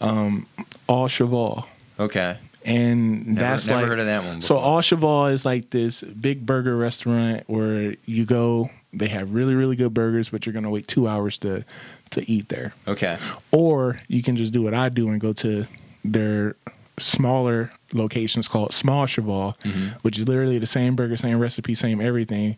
[0.01, 0.47] um,
[0.88, 1.66] Au Cheval.
[2.01, 2.36] okay.
[2.64, 4.40] And Never, that's never like heard of that one.
[4.40, 4.78] so Before.
[4.78, 8.70] Au Cheval is like this big burger restaurant where you go.
[8.92, 11.64] They have really really good burgers, but you're gonna wait two hours to
[12.11, 12.74] to eat there.
[12.88, 13.18] okay.
[13.53, 15.66] Or you can just do what I do and go to
[16.05, 16.57] their
[16.99, 19.99] smaller locations called Small Cheval, Mm-hmm.
[20.03, 22.57] which is literally the same burger, same recipe, same everything,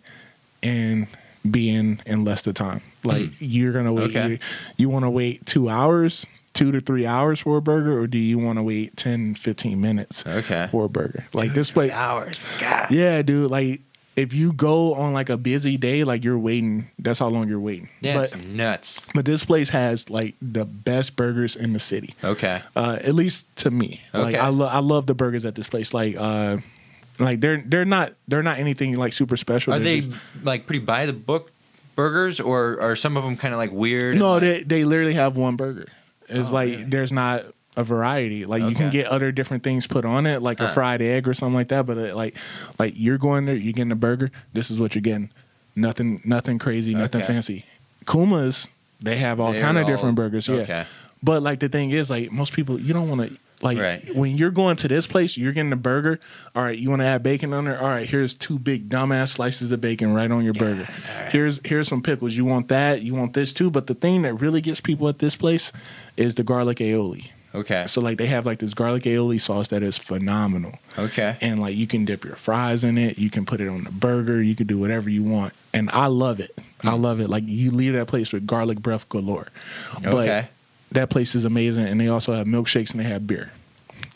[0.62, 1.06] and
[1.48, 2.82] be in in less the time.
[3.04, 4.10] Like you're gonna wait.
[4.12, 4.16] Mm.
[4.16, 4.28] Okay.
[4.30, 4.38] You,
[4.76, 8.18] you want to wait two hours, two to three hours for a burger, or do
[8.18, 10.68] you want to wait 10, 15 minutes Okay.
[10.70, 11.26] for a burger?
[11.32, 12.36] Like this place, Hours.
[12.60, 12.90] God.
[12.90, 13.50] yeah, dude.
[13.50, 13.80] Like
[14.16, 16.88] if you go on like a busy day, like you're waiting.
[16.98, 17.88] That's how long you're waiting.
[18.00, 19.00] Yeah, but it's nuts.
[19.14, 22.14] but this place has like the best burgers in the city.
[22.24, 22.60] Okay.
[22.74, 24.00] Uh, at least to me.
[24.12, 24.24] Okay.
[24.24, 25.94] Like I love I love the burgers at this place.
[25.94, 26.56] Like uh
[27.18, 29.72] like they're they're not they're not anything like super special.
[29.74, 31.50] Are They're they just- like pretty by the book
[31.96, 34.16] burgers, or are some of them kind of like weird?
[34.16, 35.88] no, like- they they literally have one burger.
[36.28, 36.84] It's Oh, like really?
[36.84, 37.44] there's not
[37.76, 38.44] a variety.
[38.44, 40.68] Like you can get other different things put on it, like a uh.
[40.68, 41.86] fried egg or something like that.
[41.86, 42.36] But it, like
[42.78, 44.30] like you're going there, you're getting a burger.
[44.52, 45.30] This is what you're getting.
[45.76, 47.32] Nothing nothing crazy, nothing Okay.
[47.32, 47.64] fancy.
[48.06, 48.68] Kuma's
[49.00, 50.48] they have all kind of all- different burgers.
[50.48, 50.84] Yeah.
[51.22, 54.14] But like the thing is, like most people, you don't want to like Right.
[54.14, 56.20] when you're going to this place, you're getting a burger.
[56.54, 57.80] All right, you want to add bacon on there.
[57.80, 60.84] All right, here's two big dumbass slices of bacon right on your burger.
[61.30, 62.34] Here's here's some pickles.
[62.36, 63.02] You want that?
[63.02, 63.70] You want this too?
[63.70, 65.72] But the thing that really gets people at this place
[66.16, 67.28] is the garlic aioli.
[67.54, 67.84] Okay.
[67.86, 71.36] So like they have like this garlic aioli sauce that is phenomenal, Okay.
[71.40, 73.18] and like you can dip your fries in it.
[73.18, 74.42] You can put it on the burger.
[74.42, 76.50] You can do whatever you want, and I love it.
[76.82, 77.00] I Mm.
[77.00, 77.28] love it.
[77.30, 79.48] Like you leave that place with garlic breath galore.
[80.02, 80.48] But Okay.
[80.92, 83.50] That place is amazing, and they also have milkshakes and they have beer.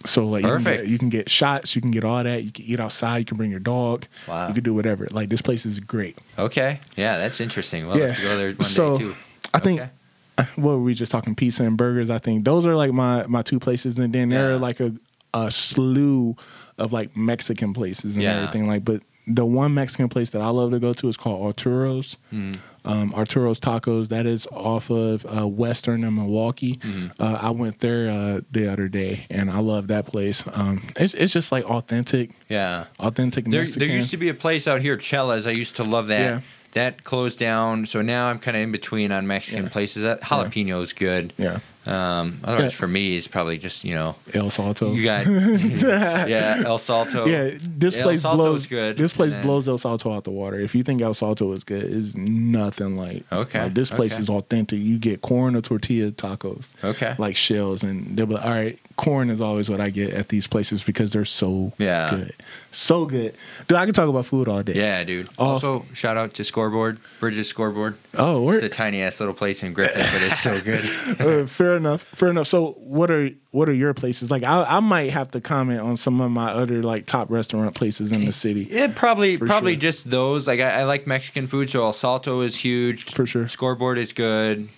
[0.04, 2.42] So like you can, get, you can get shots, you can get all that.
[2.42, 3.18] You can eat outside.
[3.18, 4.06] You can bring your dog.
[4.26, 4.48] Wow.
[4.48, 5.06] You can do whatever.
[5.10, 6.18] Like this place is great.
[6.38, 6.78] Okay.
[6.96, 7.86] Yeah, that's interesting.
[7.86, 9.14] We'll have go there one So, day too.
[9.54, 9.90] I think Okay.
[10.56, 12.10] what were we just talking pizza and burgers?
[12.10, 14.92] I think those are like my my two places, and then there are like a
[15.34, 16.36] a slew
[16.78, 18.38] of like Mexican places and Yeah.
[18.38, 18.66] everything.
[18.66, 22.16] Like, but the one Mexican place that I love to go to is called Arturo's.
[22.32, 22.56] Mm.
[22.84, 24.08] Um, Arturo's Tacos.
[24.08, 26.76] That is off of uh, Western and Milwaukee.
[26.76, 27.12] Mhm.
[27.18, 30.44] Uh, I went there uh, the other day, and I love that place.
[30.52, 32.86] Um, it's it's just like authentic, Yeah.
[32.98, 33.86] authentic There, Mexican.
[33.88, 35.46] there used to be a place out here, Chella's.
[35.46, 36.20] I used to love that.
[36.20, 36.40] Yeah.
[36.72, 39.70] That closed down, so now I'm kind of in between on Mexican Yeah.
[39.70, 40.02] places.
[40.04, 41.34] That jalapeno is good.
[41.36, 42.76] yeah, Um, otherwise, Yeah.
[42.78, 44.92] for me, it's probably just you know El Salto.
[44.92, 45.26] you got
[46.28, 47.26] yeah El Salto.
[47.26, 48.66] Yeah, this El place Salto's blows.
[48.66, 50.58] good, This place then- blows El Salto out the water.
[50.60, 53.24] If you think El Salto is good, it's nothing like.
[53.32, 54.22] Okay, like, this place okay.
[54.22, 54.78] is authentic.
[54.78, 57.14] You get corn or tortilla tacos, Okay.
[57.18, 58.78] like shells, and they'll be like, all right.
[58.96, 62.10] Corn is always what I get at these places because they're so Yeah.
[62.10, 62.32] good,
[62.70, 63.34] so good.
[63.68, 64.74] Dude, I can talk about food all day.
[64.74, 65.28] Yeah, dude.
[65.38, 65.44] Oh.
[65.52, 67.96] Also, shout out to Scoreboard, Bridges Scoreboard.
[68.16, 70.84] Oh, It's a tiny ass little place in Griffith, but it's so good.
[71.20, 72.02] uh, fair enough.
[72.14, 72.46] Fair enough.
[72.46, 74.30] So, what are what are your places?
[74.30, 77.74] Like, I, I might have to comment on some of my other like top restaurant
[77.74, 78.66] places in the city.
[78.70, 79.80] Yeah, probably probably sure.
[79.80, 80.46] just those.
[80.46, 83.04] Like I, I like Mexican food, so El Salto is huge.
[83.12, 83.48] For sure.
[83.48, 84.68] Scoreboard is good.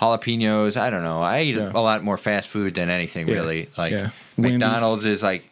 [0.00, 1.20] Jalapenos, I don't know.
[1.20, 1.70] I eat Yeah.
[1.74, 3.34] a lot more fast food than anything Yeah.
[3.34, 3.68] really.
[3.76, 4.10] Like Yeah.
[4.36, 4.58] Wendy's.
[4.60, 5.44] McDonald's is like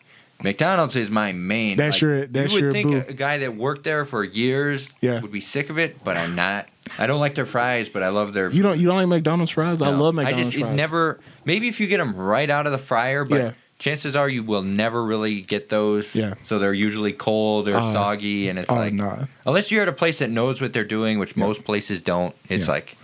[0.43, 1.77] McDonald's is my main.
[1.77, 3.05] That's like, your- that's you would your think boo.
[3.09, 5.21] a, guy that worked there for years Yeah.
[5.21, 6.67] would be sick of it, but I'm not.
[6.97, 8.49] I don't like their fries, but I love their.
[8.51, 9.83] You don't you don't like McDonald's fries?
[9.83, 10.73] I love McDonald's I just fries.
[10.73, 11.19] it never.
[11.45, 13.51] Maybe if you get them right out of the fryer, but Yeah.
[13.81, 16.15] chances are you will never really get those.
[16.15, 16.35] Yeah.
[16.45, 19.25] So they're usually cold or Uh, soggy, and it's Oh like nah.
[19.45, 21.45] unless you're at a place that knows what they're doing, which Yeah.
[21.47, 22.33] most places don't.
[22.49, 22.95] It's like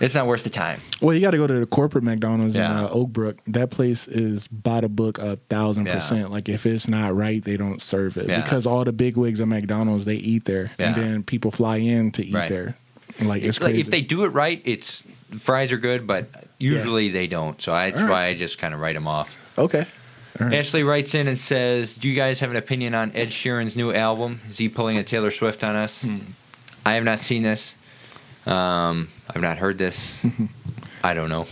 [0.00, 0.80] it's not worth the time.
[1.00, 2.70] Well, you got to go to the corporate McDonald's Yeah.
[2.80, 3.38] in uh, Oakbrook.
[3.46, 5.94] That place is by the book a thousand Yeah.
[5.94, 6.30] percent.
[6.30, 8.40] Like if it's not right, they don't serve it Yeah.
[8.42, 12.10] because all the big wigs at McDonald's they eat there, and then people fly in
[12.12, 12.48] to eat Right.
[12.48, 12.76] there.
[13.20, 13.80] Like it's Like, crazy.
[13.82, 15.02] if they do it right, it's
[15.38, 16.26] fries are good, but
[16.58, 17.60] usually they don't.
[17.60, 18.10] So I, that's right.
[18.10, 19.36] why I just kind of write them off.
[19.58, 19.84] okay,
[20.38, 20.54] right.
[20.54, 23.92] Ashley writes in and says, "Do you guys have an opinion on Ed Sheeran's new
[23.92, 24.40] album?
[24.50, 26.00] Is he pulling a Taylor Swift on us?
[26.00, 26.16] Hmm.
[26.86, 27.74] I have not seen this.
[28.46, 30.18] Um, I've not heard this.
[31.04, 31.46] I don't know.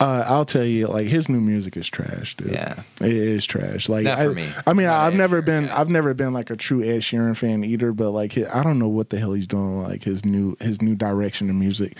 [0.00, 2.52] Uh, I'll tell you, like his new music is trash, dude.
[2.52, 2.82] Yeah.
[3.02, 3.86] it is trash.
[3.88, 4.48] Like, I, me.
[4.66, 5.78] I mean, Not I've Ed never Sheeran been, guy.
[5.80, 7.92] I've never been like a true Ed Sheeran fan either.
[7.92, 9.82] But like, hi- I don't know what the hell he's doing.
[9.82, 11.98] Like his new, his new direction of music.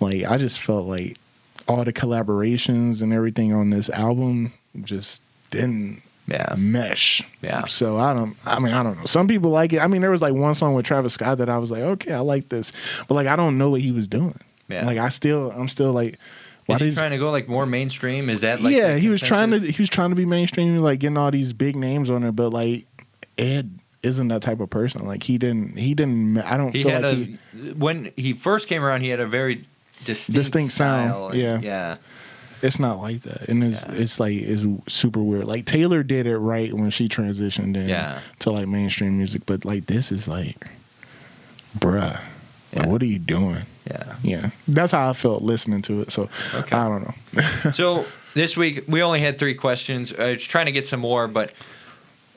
[0.00, 1.18] Like, I just felt like
[1.68, 6.54] all the collaborations and everything on this album just didn't Yeah.
[6.56, 7.22] mesh.
[7.42, 7.64] Yeah.
[7.66, 8.36] So I don't.
[8.44, 9.04] I mean, I don't know.
[9.04, 9.80] Some people like it.
[9.80, 12.12] I mean, there was like one song with Travis Scott that I was like, okay,
[12.12, 12.72] I like this,
[13.08, 14.38] but like I don't know what he was doing.
[14.68, 14.84] Yeah.
[14.86, 16.18] Like I still, I'm still like,
[16.66, 18.28] why Is he trying to go like more mainstream?
[18.28, 19.60] Is that like yeah, he was trying to.
[19.60, 22.50] He was trying to be mainstream, like getting all these big names on it, but
[22.50, 22.86] like
[23.38, 25.06] Ed isn't that type of person.
[25.06, 25.78] Like he didn't.
[25.78, 26.38] He didn't.
[26.38, 27.16] I don't He feel had like a
[27.56, 27.70] he.
[27.72, 29.02] when he first came around.
[29.02, 29.64] He had a very
[30.04, 31.60] distinct, Distinct sound, and- yeah.
[31.62, 31.96] yeah.
[32.62, 33.94] It's not like that, and it's Yeah.
[33.94, 35.44] it's like it's super weird.
[35.46, 38.20] Like Taylor did it right when she transitioned in Yeah.
[38.40, 40.66] to like mainstream music, but like this is like,
[41.78, 42.18] bruh,
[42.72, 42.80] Yeah.
[42.80, 43.62] like, what are you doing?
[43.90, 44.14] Yeah.
[44.22, 46.10] Yeah, that's how I felt listening to it.
[46.12, 46.76] So Okay.
[46.76, 47.70] I don't know.
[47.72, 50.12] so this week we only had three questions.
[50.12, 51.52] I was trying to get some more, but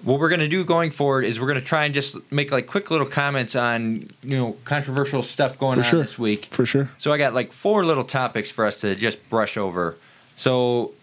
[0.04, 2.52] what we're going to do going forward is we're going to try and just make
[2.54, 6.02] like quick little comments on you know controversial stuff going For on sure.
[6.02, 6.46] this week.
[6.52, 6.90] For sure.
[7.00, 9.96] So I got like four little topics for us to just brush over.
[10.40, 10.94] So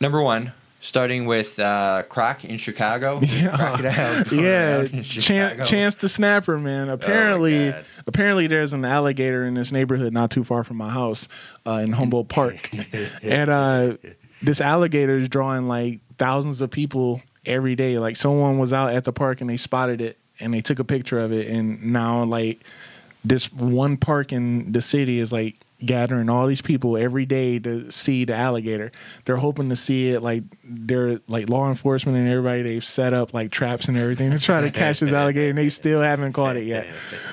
[0.00, 3.20] number one, starting with uh, Croc in Chicago.
[3.22, 3.56] Yeah.
[3.56, 5.68] Crocodile Yeah, Chance.
[5.68, 6.88] Chance the Snapper, man.
[6.88, 7.84] Apparently, God.
[8.08, 11.28] apparently, there's an alligator in this neighborhood not too far from my house
[11.64, 12.70] uh, in Humboldt Park,
[13.22, 13.96] and uh,
[14.42, 17.98] this alligator is drawing like thousands of people every day.
[18.00, 20.84] Like someone was out at the park and they spotted it and they took a
[20.84, 22.60] picture of it, and now like
[23.24, 27.90] this one park in the city is like gathering all these people every day to
[27.90, 28.92] see the alligator.
[29.24, 33.34] They're hoping to see it like they're like law enforcement and everybody they've set up
[33.34, 36.56] like traps and everything to try to catch this alligator and they still haven't caught
[36.56, 36.86] it yet.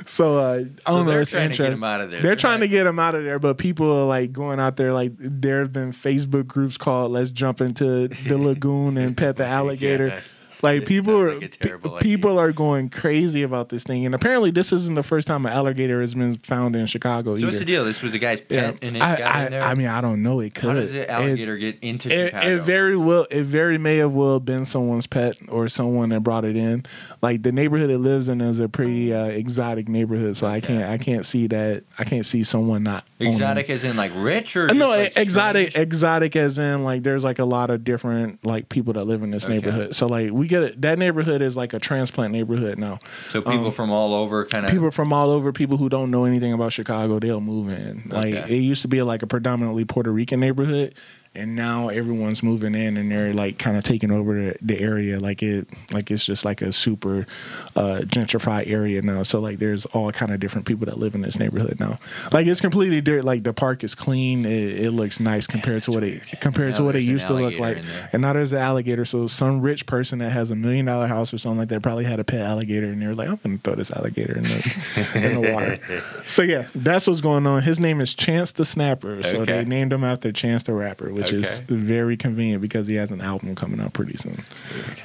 [0.05, 1.03] So uh, I don't So know.
[1.11, 1.73] they're it's trying to get interesting.
[1.73, 2.21] him out of there.
[2.21, 4.93] They're trying to get him out of there, but people are like going out there.
[4.93, 9.45] Like there have been Facebook groups called "Let's jump into the lagoon and pet the
[9.59, 10.19] alligator." Yeah.
[10.61, 14.51] Like It people are like a people are going crazy about this thing, and apparently
[14.51, 17.47] this isn't the first time an alligator has been found in Chicago So either.
[17.47, 17.85] what's the deal?
[17.85, 18.71] This was the guy's Yeah.
[18.71, 19.63] pet, and it I, got I, in there.
[19.63, 20.41] I mean, I don't know.
[20.41, 20.69] It could.
[20.69, 22.47] How does the alligator get into It, Chicago?
[22.55, 23.25] it very well.
[23.31, 26.85] It very may have well been someone's pet or someone that brought it in.
[27.21, 30.83] Like the neighborhood it lives in is a pretty uh, exotic neighborhood, so I can't.
[30.89, 31.83] I can't see that.
[31.97, 35.69] I can't see someone not exotic as in like rich or Uh, No, like, exotic,
[35.71, 35.85] strange?
[35.87, 39.31] exotic as in like there's like a lot of different like people that live in
[39.31, 39.53] this Okay.
[39.55, 39.95] neighborhood.
[39.95, 40.81] So like we get it.
[40.81, 42.99] That neighborhood is like a transplant neighborhood now.
[43.31, 46.11] So people um, from all over kind of People from all over, people who don't
[46.11, 48.03] know anything about Chicago, they'll move in.
[48.09, 48.55] Like Okay.
[48.55, 50.95] it used to be like a predominantly Puerto Rican neighborhood,
[51.35, 55.19] and now everyone's moving in and they're like kind of taking over the, area.
[55.19, 57.27] Like it, like it's just like a super
[57.75, 59.23] uh, gentrified area now.
[59.23, 61.97] So like there's all kind of different people that live in this neighborhood now.
[62.31, 63.25] Like it's completely different.
[63.25, 64.45] Like the park is clean.
[64.45, 67.59] It, it looks nice compared to what it compared to what it used to look
[67.59, 67.83] like.
[68.13, 69.05] And now there's an alligator.
[69.05, 72.05] So some rich person that has a million dollar house or something like that probably
[72.05, 75.41] had a pet alligator, and they're like, I'm gonna throw this alligator in the in
[75.41, 75.79] the water.
[76.27, 77.61] So yeah, that's what's going on.
[77.63, 79.21] His name is Chance the Snapper.
[79.23, 79.63] So Okay.
[79.63, 83.21] they named him after Chance the Rapper, which is very convenient because he has an
[83.21, 84.43] album coming out pretty soon.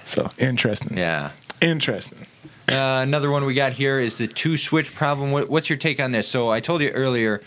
[0.04, 0.96] So interesting.
[0.96, 1.30] yeah.
[1.60, 2.26] Interesting.
[2.70, 5.32] Uh, another one we got here is the two switch problem.
[5.32, 6.26] What, what's your take on this?
[6.26, 7.42] So I told you earlier,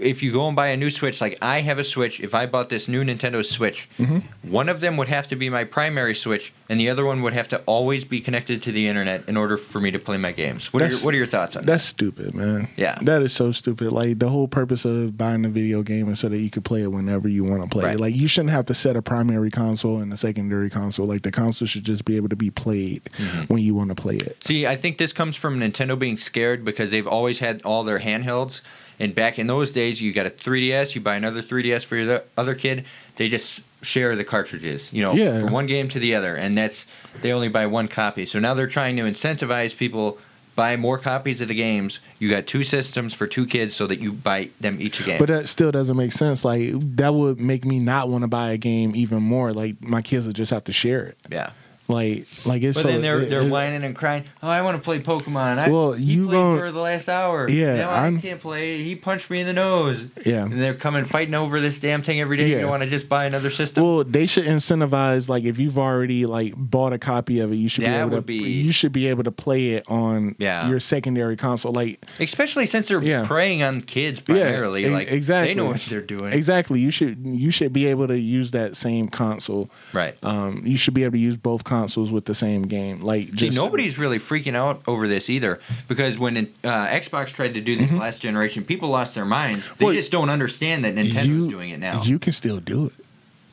[0.00, 2.46] if you go and buy a new Switch, like I have a Switch, if I
[2.46, 4.50] bought this new Nintendo Switch, Mm-hmm.
[4.50, 7.32] one of them would have to be my primary Switch, and the other one would
[7.32, 10.32] have to always be connected to the internet in order for me to play my
[10.32, 10.72] games.
[10.72, 11.66] What, are your, what are your thoughts on that?
[11.66, 12.68] That's stupid, man.
[12.76, 12.98] Yeah.
[13.02, 13.92] That is so stupid.
[13.92, 16.82] Like the whole purpose of buying a video game is so that you could play
[16.82, 17.94] it whenever you want to play Right.
[17.94, 18.00] it.
[18.00, 21.06] Like you shouldn't have to set a primary console and a secondary console.
[21.06, 23.52] Like the console should just be able to be played Mm-hmm.
[23.52, 24.42] when you want to play it.
[24.44, 28.00] See, I think this comes from Nintendo being scared because they've always had all their
[28.00, 28.60] handhelds.
[28.98, 32.22] And back in those days, you got a 3DS, you buy another 3DS for your
[32.36, 32.84] other kid.
[33.16, 35.40] They just share the cartridges, you know, Yeah.
[35.40, 36.86] from one game to the other, and that's
[37.22, 38.24] they only buy one copy.
[38.26, 40.18] So now they're trying to incentivize people
[40.54, 42.00] buy more copies of the games.
[42.18, 45.18] You got two systems for two kids, so that you buy them each a game.
[45.18, 46.46] But that still doesn't make sense.
[46.46, 49.52] Like that would make me not want to buy a game even more.
[49.52, 51.18] Like my kids would just have to share it.
[51.30, 51.50] yeah.
[51.88, 54.24] Like like it's But so then they're it- they're it- whining and crying.
[54.42, 55.58] Oh, I want to play Pokemon.
[55.58, 57.48] I, Well, you played for the last hour.
[57.48, 58.82] Yeah, Now I I'm- can't play.
[58.82, 60.06] He punched me in the nose.
[60.24, 60.42] Yeah.
[60.44, 62.50] And they're coming fighting over this damn thing every day.
[62.50, 62.60] Yeah.
[62.60, 63.84] You want to just buy another system.
[63.84, 67.68] Well, they should incentivize like if you've already like bought a copy of it, you
[67.68, 70.34] should be That able would to be- you should be able to play it on
[70.38, 70.68] Yeah.
[70.68, 71.72] your secondary console.
[71.72, 73.24] Like Especially since they're Yeah.
[73.26, 74.86] preying on kids Yeah, primarily.
[74.86, 75.54] e- like exactly.
[75.54, 76.32] they know what they're doing.
[76.32, 79.70] exactly, you should you should be able to use that same console.
[79.92, 80.16] Right.
[80.24, 81.75] Um, you should be able to use both consoles
[82.12, 83.00] with the same game.
[83.02, 87.60] Like, See, nobody's really freaking out over this either because when uh, Xbox tried to
[87.60, 89.66] do this last generation, people lost their minds.
[89.66, 89.84] They Mm-hmm.
[89.84, 92.02] Well, just don't understand that Nintendo's you, doing it now.
[92.02, 93.05] You can still do it.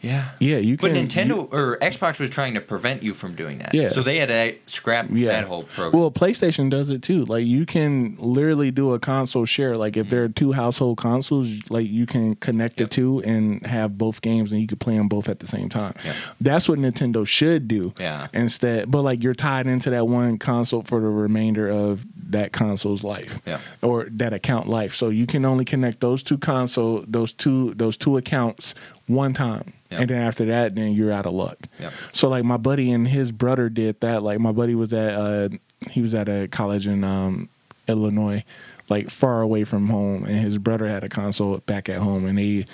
[0.04, 0.30] Yeah.
[0.39, 1.08] Yeah, you But can.
[1.08, 3.74] But Nintendo you- or Xbox was trying to prevent you from doing that.
[3.74, 3.89] Yeah.
[3.89, 5.30] So they had to scrap Yeah.
[5.30, 5.99] that whole program.
[5.99, 7.26] Well, PlayStation does it too.
[7.26, 9.78] Like you can literally do a console share.
[9.78, 10.12] Like if mm-hmm.
[10.12, 12.89] there are two household consoles, like you can connect Yep.
[12.89, 15.70] the two and have both games, and you can play them both at the same
[15.70, 15.93] time.
[16.04, 16.16] Yep.
[16.41, 17.93] That's what Nintendo should do.
[17.99, 18.28] Yeah.
[18.34, 23.03] Instead, but like you're tied into that one console for the remainder of that console's
[23.03, 23.41] life.
[23.45, 23.59] Yeah.
[23.82, 24.95] Or that account life.
[24.95, 28.76] So you can only connect those two console, those two, those two accounts
[29.07, 29.74] one time.
[29.91, 30.01] Yep.
[30.01, 31.57] And then after that, then you're out of luck.
[31.80, 31.93] Yep.
[32.11, 34.24] So like my buddy and his brother did that.
[34.24, 35.49] Like my buddy was at uh
[35.91, 37.49] he was at a college in um
[37.88, 38.43] Illinois,
[38.89, 42.38] like far away from home, and his brother had a console back at home and
[42.38, 42.65] they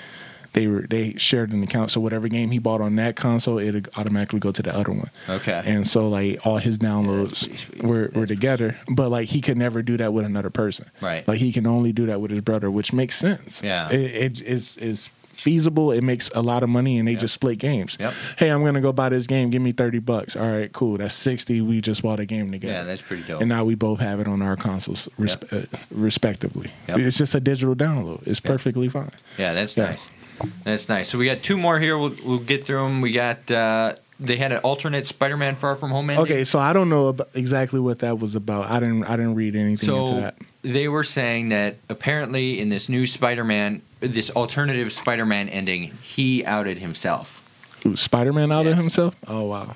[0.54, 1.92] they were they shared an account.
[1.92, 5.10] So whatever game he bought on that console, it'd automatically go to the other one.
[5.30, 5.62] Okay.
[5.66, 7.84] And so like all his downloads sweet.
[7.84, 8.76] were, That's were together.
[8.88, 10.90] But like he could never do that with another person.
[11.02, 11.28] Right.
[11.28, 13.62] Like he can only do that with his brother, which makes sense.
[13.64, 13.90] Yeah.
[13.92, 14.02] It,
[14.40, 15.94] it is is feasible.
[15.94, 17.22] It makes a lot of money and they Yep.
[17.22, 17.96] just split games.
[17.98, 18.14] Yep.
[18.38, 19.50] Hey, I'm gonna go buy this game.
[19.52, 20.36] Give me thirty bucks.
[20.36, 20.98] All right, cool.
[20.98, 21.62] That's sixty.
[21.62, 22.74] We just bought a game together.
[22.74, 23.40] yeah, that's pretty dope.
[23.40, 26.72] and now we both have it on our consoles, resp- uh, respectively.
[26.90, 27.00] Yep.
[27.00, 28.26] It's just a digital download.
[28.28, 29.12] It's perfectly fine.
[29.38, 29.92] yeah, that's Yeah.
[29.92, 30.06] nice.
[30.64, 31.10] That's nice.
[31.10, 31.98] So we got two more here.
[31.98, 33.02] We'll, we'll get through them.
[33.02, 36.24] We got uh, they had an alternate Spider-Man Far From Home ending.
[36.26, 38.70] Okay, so I don't know about exactly what that was about.
[38.70, 39.04] I didn't.
[39.06, 40.36] I didn't read anything into that.
[40.62, 46.78] they were saying that apparently in this new Spider-Man, this alternative Spider-Man ending, he outed
[46.80, 47.36] himself.
[47.96, 48.78] Spider Man outed Yes.
[48.78, 49.16] himself.
[49.26, 49.76] Oh wow.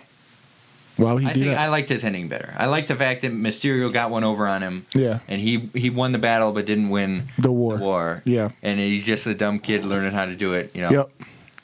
[0.97, 1.59] Why would he I do think that?
[1.59, 2.53] I liked his ending better.
[2.57, 5.89] I like the fact that Mysterio got one over on him, yeah, and he he
[5.89, 7.77] won the battle but didn't win the war.
[7.77, 8.21] war.
[8.25, 8.49] Yeah.
[8.61, 10.71] And he's just a dumb kid learning how to do it.
[10.75, 10.91] You know.
[10.91, 11.09] Yep.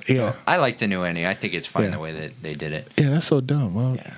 [0.07, 0.33] Yeah.
[0.47, 1.25] I like the new ending.
[1.27, 1.89] I think it's fine Yeah.
[1.91, 3.75] the way that they did it Yeah, that's so dumb.
[3.75, 4.13] Why, Yeah.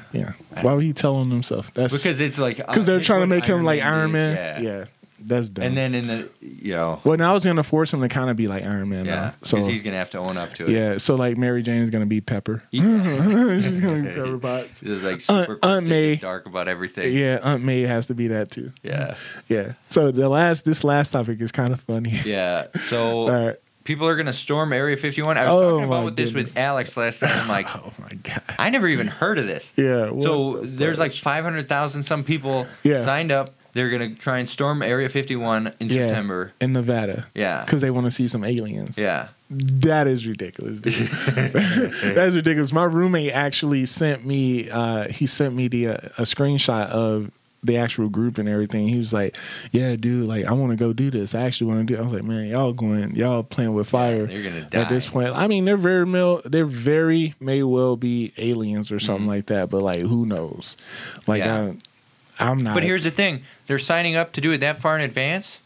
[0.53, 0.62] yeah.
[0.64, 1.74] Why would he tell on himself?
[1.74, 3.82] That's because it's like because uh, they're it's trying to what make him like.
[3.82, 4.64] Iron Man.
[4.64, 4.86] Yeah.
[5.24, 5.65] That's dumb.
[5.65, 8.30] And then in the you know well, now I was gonna force him to kind
[8.30, 9.05] of be like Iron Man.
[9.05, 9.34] yeah now.
[9.39, 10.72] because So he's gonna have to own up to it.
[10.72, 12.63] yeah, so like Mary Jane is gonna be Pepper.
[12.72, 14.82] He- She's gonna be Pepper Potts.
[14.84, 16.15] It's like Aunt- super Aunt May.
[16.15, 17.13] dark about everything.
[17.15, 18.72] Yeah, Aunt May has to be that too.
[18.84, 19.15] Yeah.
[19.47, 19.74] Yeah.
[19.89, 22.11] So the last this last topic is kind of funny.
[22.26, 22.67] Yeah.
[22.82, 23.55] So All right.
[23.84, 25.38] people are gonna storm Area 51.
[25.38, 26.57] I was Oh, talking about my this with.
[26.57, 27.30] Alex last time.
[27.34, 28.41] I'm like, Oh my god.
[28.59, 29.72] I never even heard of this.
[29.76, 30.09] Yeah.
[30.09, 31.05] what So the there's fuck?
[31.05, 33.03] like 500,000 some people Yeah.
[33.03, 33.53] signed up.
[33.74, 36.07] They're gonna try and storm Area 51 in Yeah.
[36.07, 36.53] September.
[36.59, 37.63] in Nevada Yeah.
[37.65, 38.97] because they want to see some aliens.
[38.97, 39.28] Yeah.
[39.49, 40.80] That is ridiculous.
[40.80, 40.93] Dude.
[41.36, 42.72] That's ridiculous.
[42.74, 44.69] My roommate actually sent me.
[44.69, 47.32] Uh, he sent me the uh, a screenshot of
[47.63, 48.88] the actual group and everything.
[48.88, 49.38] He was like,
[49.72, 51.36] "Yeah, dude, like I want to go do this.
[51.36, 52.01] I actually want to do." It.
[52.01, 54.80] I was like, "Man, y'all going, y'all playing with fire." They're gonna die.
[54.82, 58.99] At this point, I mean, they're very mil- they're very may well be aliens or
[58.99, 60.78] something like that, but like who knows?
[61.28, 61.67] Like Mm-hmm.
[61.67, 61.74] Yeah.
[62.39, 62.74] I, I'm not.
[62.74, 65.61] But here's the thing: they're signing up to do it that far in advance.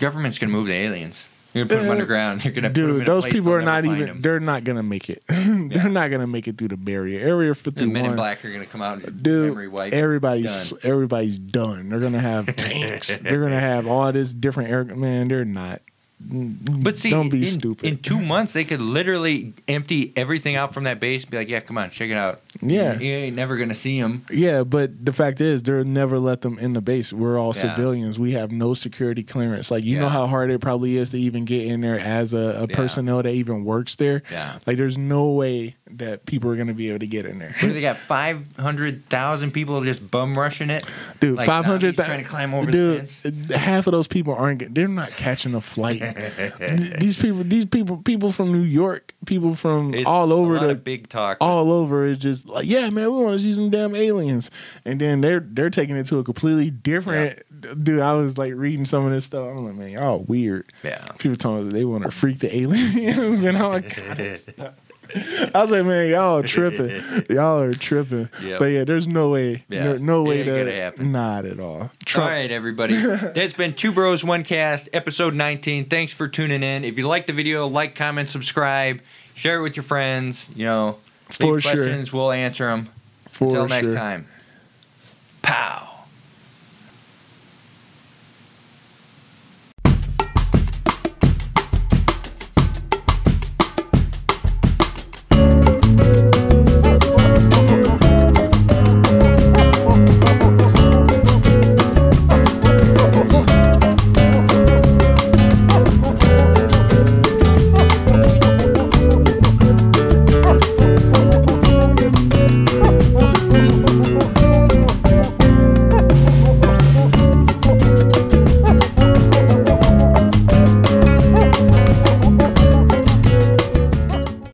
[0.00, 1.28] Government's gonna move the aliens.
[1.54, 2.44] You're gonna put them Uh, underground.
[2.44, 3.90] You're gonna put 'em in Dude, those people are not even.
[3.90, 4.16] find even.
[4.16, 4.22] 'em.
[4.22, 5.22] They're not gonna make it.
[5.28, 5.38] they're
[5.70, 5.86] Yeah.
[5.88, 7.20] not gonna make it through the barrier.
[7.20, 8.16] Area The fifty Men in.
[8.16, 9.50] Black are gonna come out and Dude,
[9.94, 10.78] everybody's Done.
[10.82, 11.88] everybody's done.
[11.88, 13.18] They're gonna have tanks.
[13.18, 14.84] they're gonna have all this different air.
[14.84, 15.82] Man, they're not.
[16.20, 17.86] But see, don't be in, stupid.
[17.86, 21.22] in two months they could literally empty everything out from that base.
[21.22, 22.40] And be like, yeah, come on, check it out.
[22.60, 22.98] Yeah.
[22.98, 24.24] you ain't never gonna see them.
[24.30, 27.12] yeah, but the fact is, they'll never let them in the base.
[27.12, 27.74] We're all Yeah.
[27.74, 28.18] civilians.
[28.18, 29.70] We have no security clearance.
[29.70, 32.38] Like you know how hard it probably is to even get in there as a,
[32.38, 32.76] a Yeah.
[32.76, 34.22] personnel that even works there.
[34.30, 34.58] Yeah.
[34.66, 37.54] Like there's no way that people are gonna be able to get in there.
[37.60, 37.96] What they got?
[37.96, 40.84] Five hundred thousand people just bum rushing it.
[41.20, 43.50] Dude, Like five hundred trying to climb over the Dude, fence.
[43.54, 44.74] half of those people aren't.
[44.74, 46.00] They're not catching a flight.
[46.98, 51.08] These people, these people, people from New York, people from It's all over the big
[51.08, 51.38] talk.
[51.40, 54.50] all over is just like, yeah, man, we want to see some damn aliens,
[54.84, 57.42] and then they're they're taking it to a completely different.
[57.82, 59.48] Dude, I was like reading some of this stuff.
[59.48, 60.72] I'm like, man, y'all weird.
[60.84, 61.04] Yeah.
[61.18, 64.74] People telling us they want to freak the aliens and all kind of stuff.
[65.14, 66.90] I was like, man, y'all are tripping.
[67.30, 68.28] Y'all are tripping.
[68.42, 68.58] Yep.
[68.58, 69.64] But yeah, there's no way.
[69.68, 70.58] Yeah, No, no way that to.
[70.64, 71.12] gonna happen.
[71.12, 71.80] Not at all.
[71.82, 72.30] All Trump.
[72.30, 72.94] right, everybody.
[72.96, 75.86] That's been Two Bros One Cast, episode 19.
[75.86, 76.84] Thanks for tuning in.
[76.84, 79.00] If you like the video, like, comment, subscribe,
[79.34, 80.50] share it with your friends.
[80.54, 80.98] You know,
[81.30, 81.72] For leave sure.
[81.74, 82.88] questions, we'll answer them.
[83.30, 84.26] For Until next time.
[85.42, 85.87] Pow.